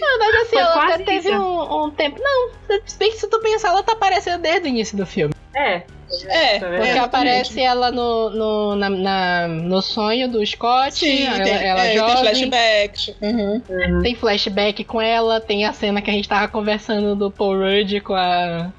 [0.00, 2.20] Não, mas assim, ela até teve um, um, tempo.
[2.20, 2.50] Não,
[2.84, 5.34] se bem que se tu pensar, ela tá aparecendo desde o início do filme.
[5.54, 5.82] É.
[6.28, 10.94] É, porque é, aparece ela no, no, na, na, no sonho do Scott.
[10.98, 12.14] Sim, ela, tem, ela é, jovem.
[12.14, 13.16] tem flashback.
[13.22, 13.62] Uhum.
[13.68, 14.02] Uhum.
[14.02, 18.00] Tem flashback com ela, tem a cena que a gente tava conversando do Paul Rudd
[18.00, 18.70] com a,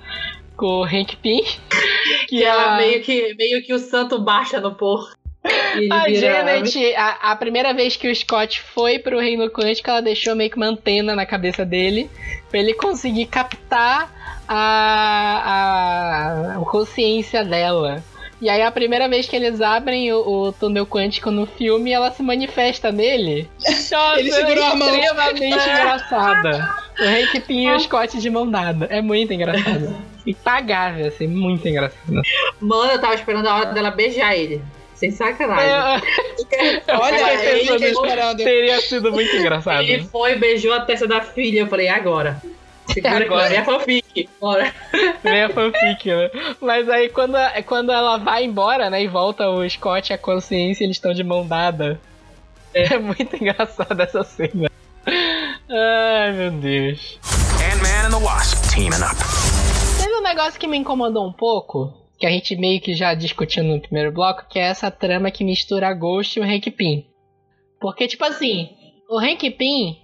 [0.55, 1.43] com o Hank Pym.
[2.27, 2.77] Que, que ela a...
[2.77, 5.15] meio que meio que o santo baixa no porco.
[5.91, 6.13] A.
[6.13, 10.49] Janet, a, a, primeira vez que o Scott foi pro Reino Quântico, ela deixou meio
[10.49, 12.09] que uma antena na cabeça dele
[12.49, 18.01] pra ele conseguir captar a, a, a consciência dela.
[18.43, 22.11] E aí a primeira vez que eles abrem o, o túnel quântico no filme, ela
[22.11, 23.49] se manifesta nele.
[23.65, 24.89] Nossa, Ele segurou é a mão.
[24.89, 26.69] extremamente engraçada.
[26.99, 28.85] O Hank Pym e o Scott de mão dada.
[28.89, 29.95] É muito engraçado.
[30.27, 32.21] Impagável, assim, muito engraçado.
[32.59, 34.61] Mano, eu tava esperando a hora dela beijar ele.
[34.93, 36.01] Sem sacanagem.
[36.51, 38.37] É, Olha, ele esperando.
[38.37, 39.83] Teria sido muito engraçado.
[39.83, 41.61] Ele foi, beijou a testa da filha.
[41.61, 42.41] Eu falei, agora.
[42.93, 43.53] Segura agora.
[43.53, 44.29] É fanfic.
[44.39, 44.73] Bora.
[45.23, 46.29] Nem a fanfic, né?
[46.61, 47.35] Mas aí quando,
[47.65, 49.03] quando ela vai embora, né?
[49.03, 51.99] E volta o Scott e a consciência, eles estão de mão dada.
[52.73, 52.93] É.
[52.93, 54.69] é muito engraçado essa cena.
[55.05, 57.19] Ai, meu Deus.
[57.71, 59.15] Ant-Man and the Wasp teaming up.
[60.01, 63.63] Teve um negócio que me incomodou um pouco, que a gente meio que já discutiu
[63.63, 67.05] no primeiro bloco, que é essa trama que mistura Ghost e o Hank Pym.
[67.79, 68.69] Porque, tipo assim,
[69.09, 69.97] o Hank Pym,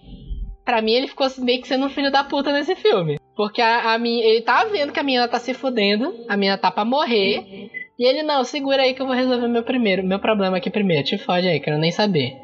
[0.70, 3.20] pra mim, ele ficou meio que sendo um filho da puta nesse filme.
[3.36, 6.60] Porque a, a minha, ele tá vendo que a menina tá se fudendo, a menina
[6.60, 7.72] tá pra morrer.
[7.98, 11.04] E ele, não, segura aí que eu vou resolver meu primeiro, meu problema aqui primeiro.
[11.04, 12.38] Te fode aí, quero nem saber.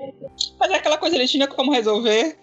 [0.59, 2.35] Mas é aquela coisa, ele tinha como resolver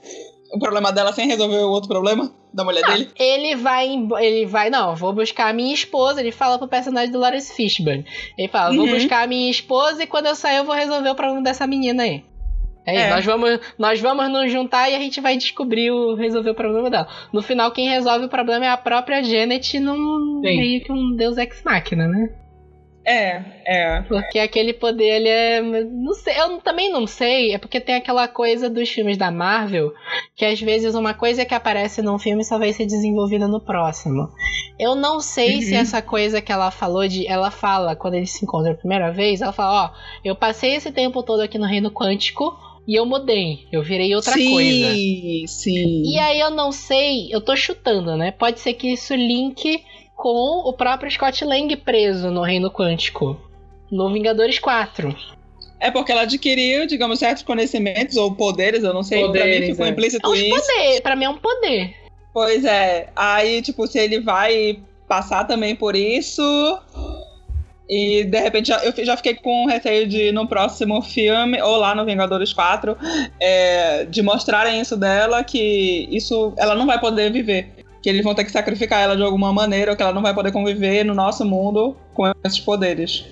[0.54, 3.10] o problema dela sem resolver o outro problema da mulher não, dele?
[3.18, 3.88] Ele vai,
[4.20, 6.20] ele vai, não, vou buscar a minha esposa.
[6.20, 8.06] Ele fala pro personagem do Lawrence Fishburne.
[8.38, 8.92] Ele fala, vou uhum.
[8.92, 12.04] buscar a minha esposa e quando eu sair eu vou resolver o problema dessa menina
[12.04, 12.22] aí.
[12.84, 13.10] É, é.
[13.10, 16.90] Nós, vamos, nós vamos nos juntar e a gente vai descobrir o resolver o problema
[16.90, 17.06] dela.
[17.32, 20.56] No final, quem resolve o problema é a própria Janet num Sim.
[20.56, 22.28] meio que um deus ex machina, né?
[23.04, 24.02] É, é.
[24.02, 25.60] Porque aquele poder, ele é.
[25.60, 27.52] Não sei, eu também não sei.
[27.52, 29.92] É porque tem aquela coisa dos filmes da Marvel,
[30.36, 34.28] que às vezes uma coisa que aparece num filme só vai ser desenvolvida no próximo.
[34.78, 35.62] Eu não sei Uhum.
[35.62, 37.26] se essa coisa que ela falou de.
[37.26, 39.90] Ela fala, quando eles se encontram a primeira vez, ela fala: Ó,
[40.24, 42.56] eu passei esse tempo todo aqui no Reino Quântico
[42.86, 43.66] e eu mudei.
[43.70, 45.48] Eu virei outra sim, coisa.
[45.48, 46.02] sim.
[46.04, 48.30] E aí eu não sei, eu tô chutando, né?
[48.32, 49.82] Pode ser que isso linke
[50.16, 53.40] com o próprio Scott Lang preso no Reino Quântico.
[53.90, 55.14] No Vingadores 4.
[55.78, 59.18] É porque ela adquiriu, digamos, certos conhecimentos ou poderes, eu não sei.
[59.18, 59.88] pra mim Poderes, ficou é.
[59.88, 60.48] É implícito um isso.
[60.48, 61.94] poder, pra mim é um poder.
[62.32, 63.10] Pois é.
[63.16, 64.78] Aí, tipo, se ele vai
[65.08, 66.42] passar também por isso.
[67.88, 71.94] E de repente já- eu já fiquei com receio de no próximo filme, ou lá
[71.94, 72.96] no Vingadores 4,
[73.40, 77.70] é, de mostrarem isso dela, que isso ela não vai poder viver.
[78.02, 80.34] Que eles vão ter que sacrificar ela de alguma maneira, ou que ela não vai
[80.34, 83.24] poder conviver no nosso mundo com esses poderes.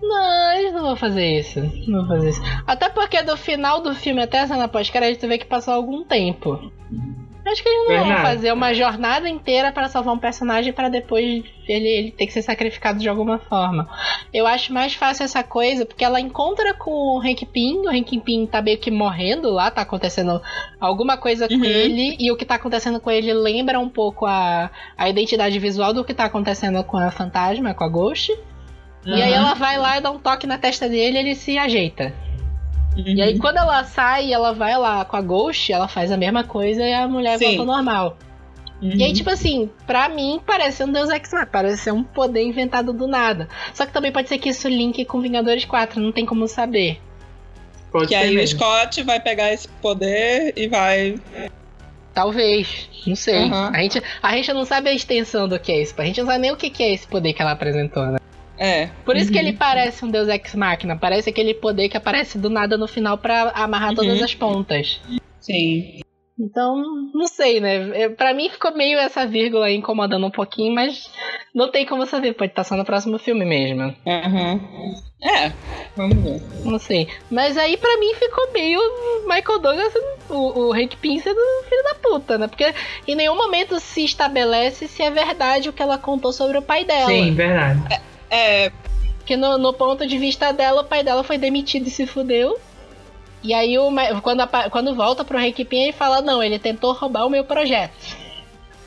[0.00, 1.60] Não, eles não vão fazer isso.
[1.88, 2.40] Não vão fazer isso.
[2.66, 6.70] Até porque do final do filme até a cena pós-crédito vê que passou algum tempo.
[7.52, 8.22] Acho que eles não vão Verdade.
[8.22, 12.40] fazer uma jornada inteira pra salvar um personagem pra depois ele, ele ter que ser
[12.42, 13.88] sacrificado de alguma forma.
[14.32, 18.18] Eu acho mais fácil essa coisa, porque ela encontra com o Hank Pym, o Hank
[18.20, 20.40] Pym tá meio que morrendo lá, tá acontecendo
[20.80, 21.64] alguma coisa com Uhum.
[21.64, 25.92] ele, e o que tá acontecendo com ele lembra um pouco a, a identidade visual
[25.92, 28.32] do que tá acontecendo com a Fantasma, com a Ghost.
[29.04, 31.58] E aí ela vai lá e dá um toque na testa dele e ele se
[31.58, 32.14] ajeita.
[32.96, 33.22] E Uhum.
[33.22, 36.44] aí quando ela sai e ela vai lá com a Ghost, ela faz a mesma
[36.44, 37.56] coisa e a mulher Sim.
[37.56, 38.18] volta ao normal.
[38.82, 38.90] Uhum.
[38.96, 42.42] E aí, tipo assim, pra mim parece um Deus Ex Machina, parece ser um poder
[42.42, 43.48] inventado do nada.
[43.72, 47.00] Só que também pode ser que isso linke com Vingadores 4, não tem como saber.
[47.92, 48.58] Pode Que ser aí o mesmo.
[48.58, 51.14] Scott vai pegar esse poder e vai.
[52.12, 53.44] Talvez, não sei.
[53.44, 53.54] Uhum.
[53.68, 55.94] A, gente, a gente não sabe a extensão do que é isso.
[55.96, 58.18] A gente não sabe nem o que que é esse poder que ela apresentou, né?
[58.64, 58.88] É.
[59.04, 59.44] Por isso que Uhum.
[59.48, 60.96] ele parece um Deus Ex Machina.
[60.96, 64.24] Parece aquele poder que aparece do nada no final pra amarrar todas Uhum.
[64.24, 65.00] as pontas.
[65.40, 66.00] Sim.
[66.38, 66.76] Então,
[67.14, 68.04] não sei, né?
[68.04, 71.10] Eu- Pra mim ficou meio essa vírgula aí incomodando um pouquinho, mas
[71.54, 72.34] não tem como saber.
[72.34, 73.94] Pode estar só no próximo filme mesmo.
[74.06, 74.60] Aham.
[75.22, 75.52] É.
[75.96, 76.42] Vamos ver.
[76.64, 77.06] Não sei.
[77.30, 78.80] Mas aí pra mim ficou meio
[79.26, 79.92] Michael Douglas,
[80.30, 81.38] o, o Hank Pym sendo
[81.68, 82.46] filho da puta, né?
[82.48, 82.72] Porque
[83.06, 86.84] em nenhum momento se estabelece se é verdade o que ela contou sobre o pai
[86.84, 87.06] dela.
[87.06, 87.80] Sim, verdade.
[87.92, 88.00] É,
[89.18, 92.58] Porque no, no ponto de vista dela, o pai dela foi demitido e se fudeu.
[93.42, 93.90] E aí, o,
[94.22, 97.92] quando, apa- quando volta pro Pym, ele fala: Não, ele tentou roubar o meu projeto.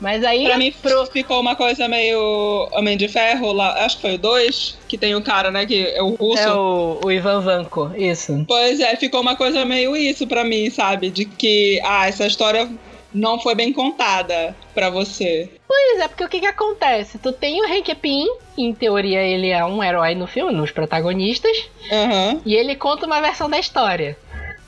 [0.00, 0.44] Mas aí.
[0.44, 4.18] Pra mim pro- ficou uma coisa meio Homem de Ferro lá, acho que foi o
[4.18, 6.38] 2, que tem o cara, né, que é o russo.
[6.42, 8.44] É o, o Ivan Vanko, isso.
[8.46, 11.10] Pois é, ficou uma coisa meio isso pra mim, sabe?
[11.10, 12.68] De que, ah, essa história
[13.14, 15.48] não foi bem contada pra você.
[15.68, 17.18] Pois é, porque o que que acontece?
[17.18, 21.68] Tu tem o Hank Pym, em teoria ele é um herói no filme, nos protagonistas,
[21.90, 22.40] Aham.
[22.46, 24.16] e ele conta uma versão da história.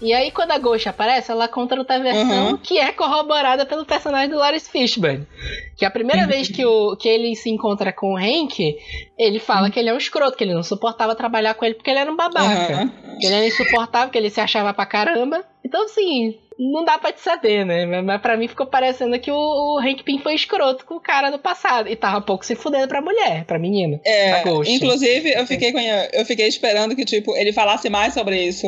[0.01, 2.57] E aí, quando a Ghost aparece, ela conta outra versão Uhum.
[2.59, 5.27] que é corroborada pelo personagem do Lawrence Fishburne.
[5.77, 6.29] Que a primeira Uhum.
[6.31, 8.77] vez que, o, que ele se encontra com o Hank,
[9.19, 9.71] ele fala Uhum.
[9.73, 12.13] que ele é um escroto, que ele não suportava trabalhar com ele porque ele era
[12.13, 12.93] um babaca.
[13.21, 15.45] Que ele era insuportável, que ele se achava pra caramba.
[15.65, 17.87] Então, assim, não dá pra te saber, né?
[18.03, 21.31] Mas- pra mim ficou parecendo que o, o Hank Pym foi escroto com o cara
[21.31, 21.89] do passado.
[21.89, 24.01] E tava pouco se fudendo pra mulher, pra menina.
[24.05, 24.73] É, A Ghost.
[24.73, 28.67] inclusive, eu fiquei, com- eu fiquei esperando que, tipo, ele falasse mais sobre isso.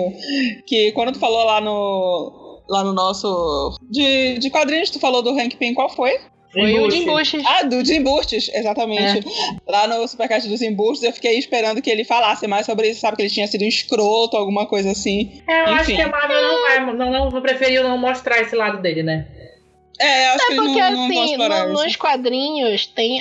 [0.66, 2.62] Que quando tu falou lá no.
[2.68, 3.76] Lá no nosso.
[3.91, 6.20] De, de quadrinhos, tu falou do Hank Pym, qual foi?
[6.53, 6.98] Foi o Embuste.
[7.01, 7.34] Jim Bush.
[7.46, 9.24] Ah, do Jim Burtis, exatamente.
[9.68, 13.16] Lá no Supercast dos Embustes, eu fiquei esperando que ele falasse mais sobre isso, sabe?
[13.16, 15.40] Que ele tinha sido um escroto, alguma coisa assim.
[15.48, 15.96] É, eu acho Enfim.
[15.96, 19.26] que a Marvel não vai, não, não preferiu não mostrar esse lado dele, né?
[20.01, 21.84] É, eu acho que É ele porque não, não assim, explorar no- isso.
[21.84, 23.18] nos quadrinhos tem.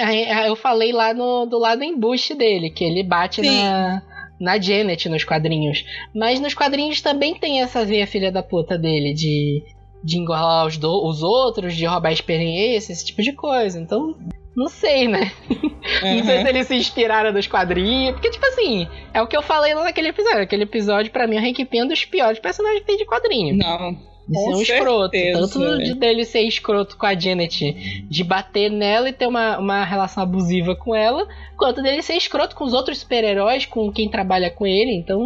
[0.48, 3.50] Eu falei lá no, do lado embuste dele, que ele bate Sim.
[3.64, 4.02] na,
[4.40, 5.84] na Janet nos quadrinhos.
[6.16, 9.62] Mas nos quadrinhos também tem essa veia filha da puta dele, de,
[10.04, 13.80] de engolar os, do- os outros, de roubar experiência, esse tipo de coisa.
[13.80, 14.16] Então.
[14.56, 15.32] Não sei, né?
[15.50, 16.42] Não sei Uhum.
[16.44, 18.14] se eles se inspiraram dos quadrinhos.
[18.14, 20.42] Porque, tipo assim, é o que eu falei lá naquele episódio.
[20.42, 23.06] Aquele episódio, pra mim, o Hank Pym é um dos piores personagens que tem de
[23.06, 23.56] quadrinho.
[23.56, 23.94] Não.
[24.28, 25.12] De ser um escroto.
[25.16, 25.40] certeza.
[25.40, 29.84] Tanto de dele ser escroto com a Janet, de bater nela e ter uma, uma
[29.86, 31.28] relação abusiva com ela,
[31.58, 34.94] quanto dele ser escroto com os outros super-heróis, com quem trabalha com ele.
[34.94, 35.20] Então,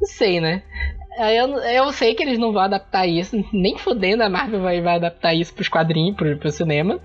[0.00, 0.62] não sei, né?
[1.18, 4.94] Eu, eu sei que eles não vão adaptar isso, nem fudendo a Marvel vai, vai
[4.96, 7.00] adaptar isso pros quadrinhos, pro, pro cinema.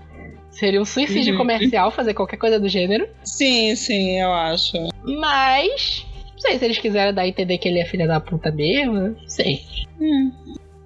[0.50, 1.38] Seria um suicídio Uhum.
[1.38, 3.08] comercial fazer qualquer coisa do gênero.
[3.24, 4.76] Sim, sim, eu acho.
[5.02, 6.06] Mas.
[6.32, 8.92] Não sei se eles quiserem dar a entender que ele é filha da puta mesmo.
[8.94, 9.62] Não sei.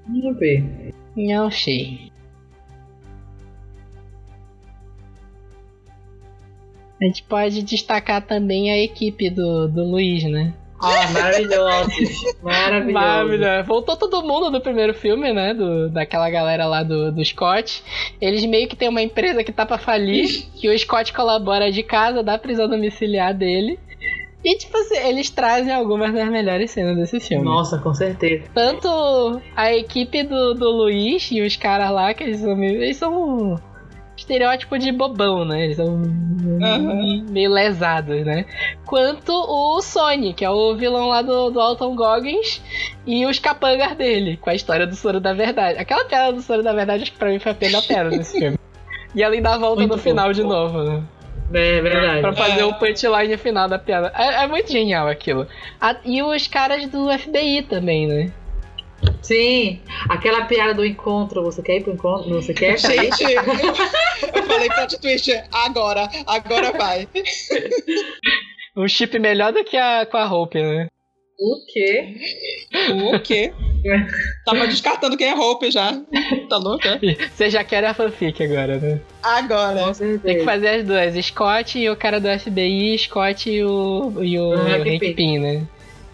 [0.07, 0.95] Vamos ver.
[1.14, 2.11] Não sei.
[7.01, 10.53] A gente pode destacar também a equipe do, do Luiz, né?
[10.81, 12.22] Ah, maravilhosos.
[12.43, 12.93] Maravilhoso.
[12.93, 13.66] Maravilhoso.
[13.66, 15.53] Voltou todo mundo do primeiro filme, né?
[15.53, 17.83] Do, daquela galera lá do, do Scott.
[18.20, 21.83] Eles meio que tem uma empresa que tá pra falir, que o Scott colabora de
[21.83, 23.79] casa da prisão domiciliar dele.
[24.45, 27.45] E, tipo assim, eles trazem algumas das melhores cenas desse filme.
[27.45, 28.45] Nossa, com certeza.
[28.55, 28.89] Tanto
[29.57, 33.57] a equipe do, do Luiz e os caras lá, que eles são, eles são
[34.19, 35.64] estereótipo de bobão, né?
[35.64, 36.03] Eles são
[36.62, 37.25] Aham.
[37.31, 38.45] meio lesados, né?
[38.85, 42.61] Quanto o Sony, que é o vilão lá do, do Alton Goggins,
[43.07, 45.79] e os capangas dele, com a história do Soro da Verdade.
[45.79, 48.39] Aquela piada do Soro da Verdade, acho que pra mim foi a pena pena nesse
[48.39, 48.59] filme.
[49.14, 50.33] E ela ainda volta Muito no final bom.
[50.33, 51.03] de novo, né?
[51.55, 52.21] É verdade.
[52.21, 52.64] Pra fazer É.
[52.66, 54.12] o punchline final da piada.
[54.14, 55.47] É, é muito genial aquilo.
[55.81, 58.31] A- e os caras do FBI também, né?
[59.22, 61.42] Sim, aquela piada do encontro.
[61.42, 62.30] Você quer ir pro encontro?
[62.34, 62.78] Você quer?
[62.78, 63.22] Gente,
[64.34, 67.09] eu falei plot twist agora, agora vai.
[68.76, 70.88] Um chip melhor do que a com a Hope, né?
[71.40, 72.16] O quê?
[73.14, 73.53] O quê?
[74.44, 75.92] Tava descartando quem é Hope já.
[76.49, 76.99] Tá louca?
[77.32, 79.01] Você já quer a fanfic agora, né?
[79.22, 79.92] Agora.
[79.94, 81.24] Tem que fazer as duas.
[81.26, 85.14] Scott e o cara do FBI, Scott e o, e o O Hank Hank.
[85.14, 85.66] Pym, né?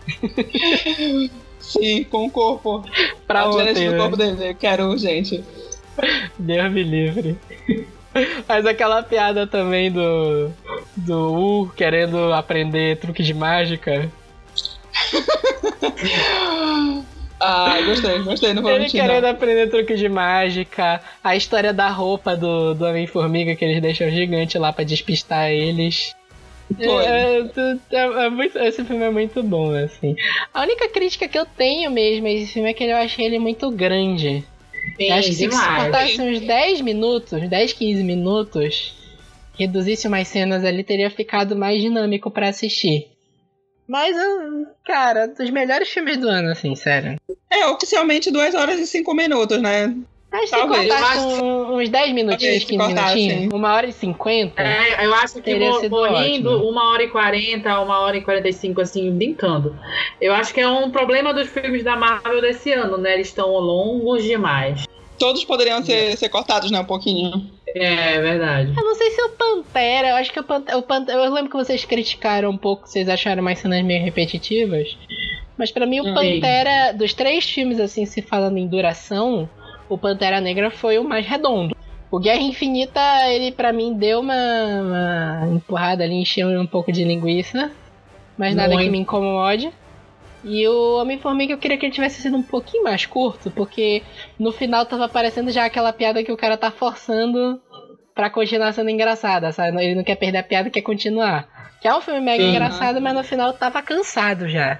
[1.65, 2.85] Sim, com o corpo.
[3.27, 3.99] Pra ontem, do né?
[3.99, 4.55] corpo dele.
[4.55, 5.43] Quero urgente.
[6.39, 7.39] Deus me livre.
[8.47, 10.51] Mas aquela piada também do.
[10.97, 14.11] Do U querendo aprender truque de mágica.
[17.47, 19.01] Ah, gostei, gostei, não vou Ele mentir.
[19.03, 19.31] querendo Não.
[19.31, 21.03] aprender truque de mágica.
[21.23, 26.15] A história da roupa do, do Homem-Formiga que eles deixam gigante lá pra despistar eles.
[26.77, 27.05] Foi.
[27.05, 27.39] É,
[27.93, 30.17] é- é muito- esse filme é muito bom, assim.
[30.53, 33.39] A única crítica que eu tenho mesmo a esse filme é que eu achei ele
[33.39, 34.45] muito grande.
[34.99, 35.83] Eu acho que se demais.
[35.83, 38.95] cortasse uns 10 minutos, 10, 15 minutos,
[39.59, 43.09] reduzisse umas cenas ali, teria ficado mais dinâmico pra assistir.
[43.87, 44.17] Mas,
[44.85, 47.17] cara, dos melhores filmes do ano, assim, sério.
[47.51, 49.95] É, oficialmente 2 horas e 5 minutos, né?
[50.35, 50.89] Mas se Talvez.
[50.89, 53.57] cortasse Eu acho um- uns 10 minutinhos, Talvez, se 15 cortasse, minutinhos, sim.
[53.57, 57.05] uma hora e 50, É, eu acho que Teria vou, sido vou indo uma hora
[57.05, 59.76] e quarenta, uma hora e quarenta e cinco, assim, brincando.
[60.20, 63.14] Eu acho que é um problema dos filmes da Marvel desse ano, né?
[63.14, 64.85] Eles estão longos demais.
[65.20, 66.80] Todos poderiam ser, ser cortados, né?
[66.80, 67.30] Um pouquinho.
[67.68, 68.72] É verdade.
[68.76, 71.51] Eu não sei se o Pantera, eu acho que o Pantera, o Pantera, eu lembro
[71.53, 74.99] que vocês criticaram um pouco, vocês acharam mais cenas meio repetitivas.
[75.57, 76.12] Mas pra mim o.
[76.12, 79.49] Pantera, dos três filmes assim, se falando em duração,
[79.89, 81.74] o Pantera Negra foi o mais redondo.
[82.11, 87.03] O Guerra Infinita, ele pra mim deu uma, uma empurrada ali, encheu um pouco de
[87.03, 87.72] linguiça,
[88.39, 89.72] mas nada que me incomode.
[90.45, 94.03] E o Homem-Formiga eu queria que ele tivesse sido um pouquinho mais curto, porque
[94.39, 97.61] no final tava aparecendo já aquela piada que o cara tá forçando
[98.14, 99.82] pra continuar sendo engraçada, sabe?
[99.82, 101.49] Ele não quer perder a piada, quer continuar.
[101.80, 102.51] Que é um filme mega Sim.
[102.51, 104.78] engraçado, mas no final tava cansado já.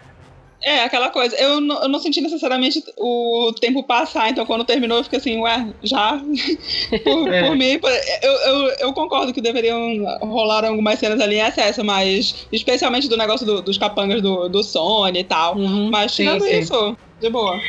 [0.65, 1.37] É, aquela coisa.
[1.37, 5.39] Eu não, eu não senti necessariamente o tempo passar, então quando terminou eu fiquei assim,
[5.39, 6.19] ué, já?
[7.05, 7.47] por, É.
[7.47, 7.79] por mim,
[8.23, 9.79] eu, eu, eu concordo que deveriam
[10.23, 14.63] rolar algumas cenas ali em excesso, mas especialmente do negócio do- dos capangas do, do
[14.63, 15.57] Sony e tal.
[15.57, 15.91] Uhum.
[15.91, 16.59] Mas tirando sim.
[16.61, 17.61] isso, de boa.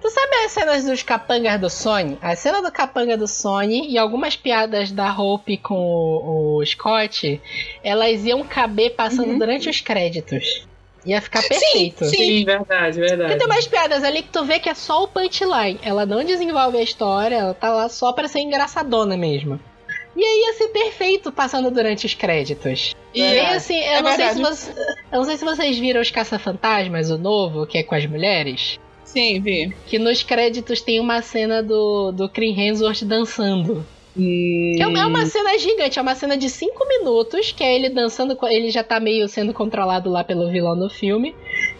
[0.00, 2.18] Tu sabe as cenas dos capangas do Sony?
[2.20, 7.40] A cena do capanga do Sony e algumas piadas da Hope com o, o Scott,
[7.84, 9.38] elas iam caber passando Uhum.
[9.38, 10.68] durante os créditos.
[11.04, 12.04] Ia ficar perfeito.
[12.04, 12.16] sim.
[12.16, 13.38] Sim, verdade, Porque verdade.
[13.38, 15.78] tem umas piadas ali que tu vê que é só o punchline.
[15.82, 19.58] Ela não desenvolve a história, ela tá lá só pra ser engraçadona mesmo.
[20.16, 22.94] E aí ia ser perfeito passando durante os créditos.
[23.14, 23.56] E aí, Verdade.
[23.56, 24.40] assim, eu, É não sei se verdade.
[24.56, 24.70] você,
[25.12, 28.78] eu não sei se vocês viram os Caça-Fantasmas, o novo, que é com as mulheres.
[29.04, 29.74] sim, vi.
[29.86, 33.86] Que nos créditos tem uma cena do, do Chris Hemsworth dançando.
[34.16, 37.74] Que é uma- é uma cena gigante, é uma cena de 5 minutos, que é
[37.76, 41.34] ele dançando, ele já tá meio sendo controlado lá pelo vilão no filme.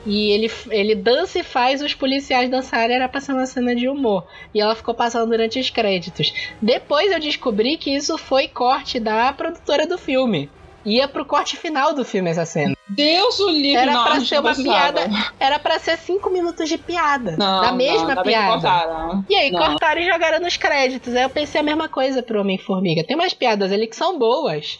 [0.06, 3.88] E ele, ele dança e faz os policiais dançarem, era pra ser uma cena de
[3.88, 4.24] humor.
[4.54, 6.32] E ela ficou passando durante os créditos.
[6.62, 10.48] Depois eu descobri que isso foi corte da produtora do filme.
[10.84, 12.74] Ia pro corte final do filme essa cena.
[12.88, 15.00] Deus o livre, Era não, pra ser uma piada.
[15.38, 17.36] Era pra ser 5 minutos de piada.
[17.36, 18.52] Não, da mesma não, piada.
[18.52, 19.24] cortaram.
[19.28, 19.60] E aí, Não.
[19.60, 21.14] cortaram e jogaram nos créditos.
[21.14, 23.04] Aí eu pensei a mesma coisa pro Homem-Formiga.
[23.04, 24.78] Tem umas piadas ali que são boas.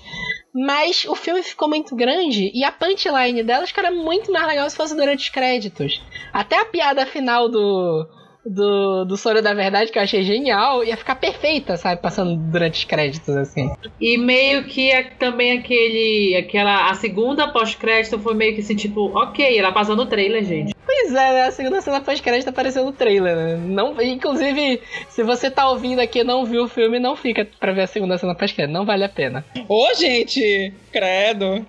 [0.53, 4.69] Mas o filme ficou muito grande e a punchline delas, cara, é muito mais legal
[4.69, 6.03] se fosse durante os créditos.
[6.33, 8.05] Até a piada final do,
[8.45, 12.01] do, do Sonho da Verdade, que eu achei genial, ia ficar perfeita, sabe?
[12.01, 13.70] Passando durante os créditos, assim.
[14.01, 16.36] E meio que é também aquele.
[16.36, 16.91] aquela.
[16.91, 20.74] A segunda pós-crédito foi meio que assim, tipo, ok, ela passou no trailer, gente.
[20.86, 21.43] Pois é, né?
[21.45, 23.57] A segunda cena pós-crédito apareceu no trailer, né?
[23.57, 27.72] Não, inclusive, se você tá ouvindo aqui e não viu o filme, não fica pra
[27.72, 28.72] ver a segunda cena pós-crédito.
[28.72, 29.45] Não vale a pena.
[29.68, 30.72] Ô, gente!
[30.93, 31.64] Credo.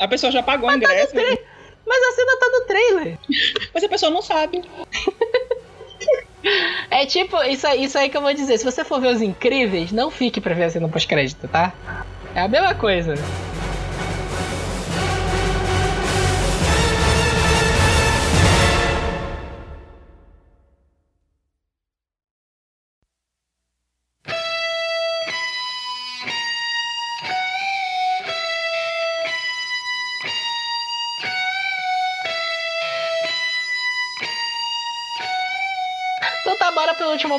[0.00, 1.12] A pessoa já pagou o Mas tá no ingresso.
[1.12, 1.38] tra-
[1.86, 3.18] Mas a cena tá no trailer.
[3.74, 4.62] Mas a pessoa não sabe.
[6.90, 8.58] É tipo, isso, isso aí que eu vou dizer.
[8.58, 11.72] Se você for ver os incríveis, não fique pra ver a cena pós-crédito, tá?
[12.34, 13.14] É a mesma coisa.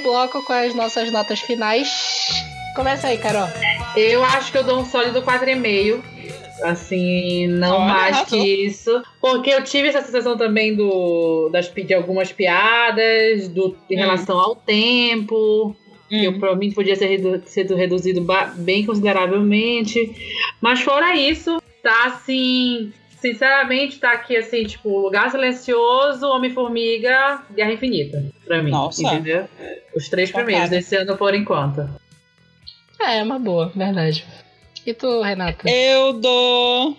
[0.06, 1.90] Bloco com as nossas notas finais.
[2.76, 3.48] Começa aí, Carol.
[3.98, 6.00] Eu acho que eu dou um sólido 4,5.
[6.64, 9.02] Assim, não Olha, mais que isso.
[9.20, 14.00] Porque eu tive essa sensação também do, das, de algumas piadas, do, em Hum.
[14.00, 15.76] relação ao tempo.
[16.08, 16.34] Que Hum.
[16.40, 18.26] provavelmente podia ser redu- sido reduzido
[18.58, 20.00] bem consideravelmente.
[20.62, 22.94] Mas fora isso, tá assim.
[23.26, 28.24] Sinceramente, tá aqui assim, tipo, Lugar Silencioso, Homem-Formiga, Guerra Infinita.
[28.46, 28.70] Pra mim.
[28.70, 29.02] Nossa.
[29.02, 29.48] Entendeu?
[29.96, 31.90] Os três primeiros desse ano por enquanto.
[33.02, 34.24] É, é uma boa, verdade.
[34.86, 35.68] E tu, Renata?
[35.68, 36.96] Eu dou.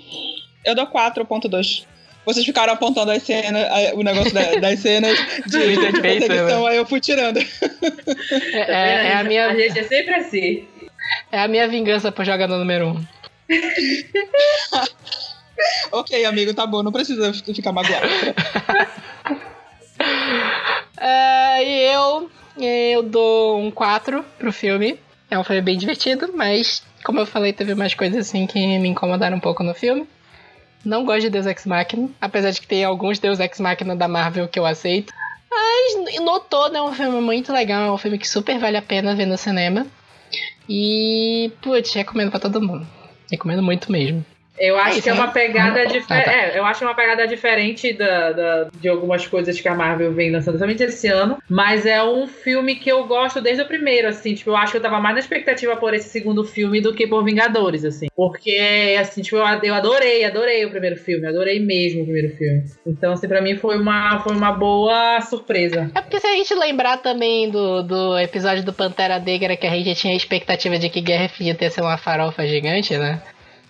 [0.65, 1.85] Eu dou 4.2.
[2.25, 5.17] Vocês ficaram apontando as cenas, a- o negócio da- das cenas
[5.47, 7.39] de, de perseguição, aí eu fui tirando.
[7.39, 10.67] É, é- é a minha, A gente é sempre assim.
[11.31, 13.05] é a minha vingança por jogador número um.
[15.93, 18.07] ok, amigo, tá bom, não precisa ficar magoado.
[20.99, 24.99] É, e eu, eu dou um 4 pro filme.
[25.31, 28.89] É um filme bem divertido, mas como eu falei, teve umas coisas assim que me
[28.89, 30.07] incomodaram um pouco no filme.
[30.85, 34.09] Não gosto de Deus Ex Machina, apesar de que tem alguns Deus Ex Machina da
[34.09, 35.13] Marvel que eu aceito.
[35.51, 38.83] Mas no todo é um filme muito legal, é um filme que super vale a
[38.83, 39.87] pena ver no cinema.
[40.69, 42.87] E, putz, recomendo pra todo mundo.
[43.31, 44.25] Recomendo muito mesmo.
[44.59, 46.25] Eu acho isso, que é uma pegada Ah, diferente.
[46.25, 46.33] tá.
[46.33, 50.31] É, eu acho uma pegada diferente da, da- de algumas coisas que a Marvel vem
[50.31, 51.37] lançando, somente esse ano.
[51.49, 54.35] Mas é um filme que eu gosto desde o primeiro, assim.
[54.35, 57.07] Tipo, eu acho que eu tava mais na expectativa por esse segundo filme do que
[57.07, 58.07] por Vingadores, assim.
[58.15, 61.27] Porque, assim, tipo, eu, eu adorei, adorei o primeiro filme.
[61.27, 62.65] Adorei mesmo o primeiro filme.
[62.87, 65.91] Então, assim, pra mim foi uma, foi uma boa surpresa.
[65.95, 69.71] É porque se a gente lembrar também do, do episódio do Pantera Negra, que a
[69.71, 73.21] gente tinha a expectativa de que Guerra Infinita ia ser uma farofa gigante, né?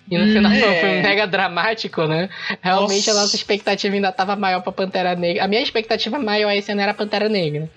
[0.09, 0.79] E no Hum, final foi um é.
[0.79, 2.29] filme mega dramático, né?
[2.61, 3.11] Realmente Nossa.
[3.19, 5.43] a nossa expectativa ainda tava maior pra Pantera Negra.
[5.43, 7.69] A minha expectativa maior esse ano era Pantera Negra.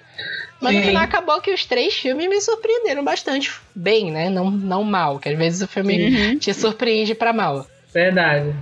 [0.61, 0.89] Mas no Sim.
[0.89, 4.29] final acabou que os três filmes me surpreenderam bastante bem, né?
[4.29, 6.39] Não, não mal, que às vezes o filme Uhum.
[6.39, 7.67] te surpreende pra mal.
[7.93, 8.55] Verdade.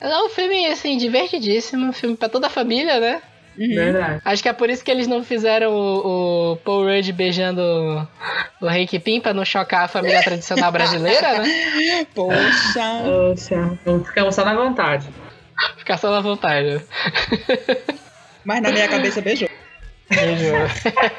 [0.00, 3.20] É um filme, assim, divertidíssimo, um filme pra toda a família, né?
[3.58, 3.74] Uhum.
[3.74, 4.20] Verdade.
[4.24, 7.60] Acho que é por isso que eles não fizeram o, o Paul Rudd beijando
[8.60, 12.06] o, Hank Pym pra não chocar a família tradicional brasileira, né?
[12.14, 13.02] Poxa.
[13.04, 15.08] Poxa, então ficamos só na vontade.
[15.76, 16.80] Ficar só na vontade.
[18.44, 19.48] Mas na minha cabeça beijou.
[20.08, 20.54] Beijo.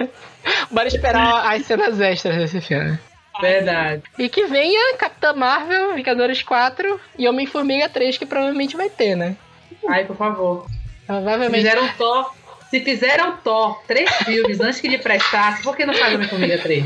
[0.71, 2.97] Bora esperar as cenas extras desse filme.
[3.41, 4.03] Verdade.
[4.17, 9.35] E que venha Capitã Marvel, Vingadores 4 e Homem-Formiga 3, que provavelmente vai ter, né?
[9.87, 10.65] Ai, por favor.
[11.09, 11.55] Se Provavelmente.
[11.63, 12.31] fizeram Thor.
[12.69, 16.85] Se fizeram Thor três filmes antes que lhe prestasse, por que não faz Homem-Formiga 3?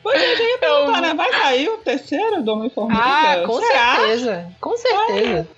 [0.00, 1.14] Pois é, eu já ia perguntar, né?
[1.14, 3.00] Vai sair o terceiro do Homem-Formiga?
[3.02, 3.96] Ah, com Será?
[3.96, 4.52] certeza.
[4.60, 5.48] Com certeza.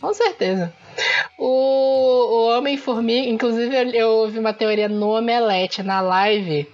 [0.00, 0.74] Com certeza.
[1.38, 6.66] O, o Homem-Formiga, inclusive eu, eu ouvi uma teoria no Omelete, na live,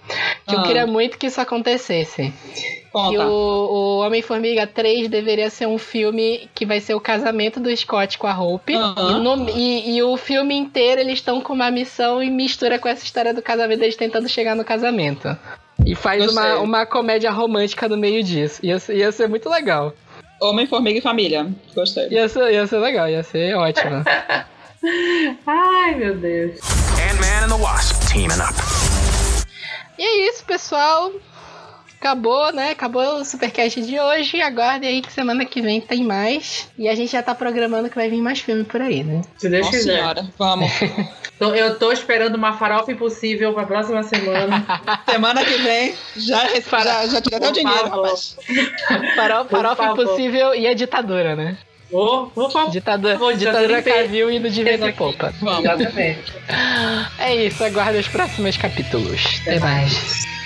[0.46, 0.62] que eu Ah.
[0.62, 2.32] queria muito que isso acontecesse.
[2.32, 3.26] Que Conta.
[3.26, 8.18] o, o Homem-Formiga 3 deveria ser um filme que vai ser o casamento do Scott
[8.18, 8.74] com a Hope.
[8.74, 9.18] Aham.
[9.18, 12.88] E, no- e- e o filme inteiro eles estão com uma missão e mistura com
[12.88, 15.36] essa história do casamento, deles tentando chegar no casamento.
[15.86, 18.60] E faz uma, uma comédia romântica no meio disso.
[18.62, 19.94] Ia, ia ser muito legal.
[20.42, 21.46] Homem-Formiga e Família.
[21.74, 22.08] Gostei.
[22.10, 24.04] Ia ser, ia ser legal, ia ser ótimo.
[25.46, 26.58] Ai, meu Deus.
[27.10, 28.54] Ant-Man and the Wasp teaming up.
[29.98, 31.12] e é isso, pessoal.
[32.06, 32.70] Acabou, né?
[32.72, 34.42] Acabou o Supercast de hoje.
[34.42, 36.68] Aguardem aí que semana que vem tem mais.
[36.76, 39.22] E a gente já tá programando que vai vir mais filme por aí, né?
[39.38, 39.94] Se Deus Nossa quiser.
[39.98, 40.68] senhora, vamos.
[41.38, 44.64] Tô- eu tô esperando uma farofa impossível pra próxima semana.
[45.10, 48.36] Semana que vem, já, já, já tirei até o dinheiro, rapaz.
[49.16, 51.56] Farol, farofa impossível e a ditadura, né?
[52.70, 54.96] Ditadura, Vou ditadura que- Cavil indo de vento e Exato.
[54.98, 55.32] popa.
[55.40, 55.64] Vamos.
[55.64, 56.32] Exatamente.
[57.18, 59.20] É isso, aguarda os próximos capítulos.
[59.42, 59.92] Até Até mais.
[59.92, 60.41] mais.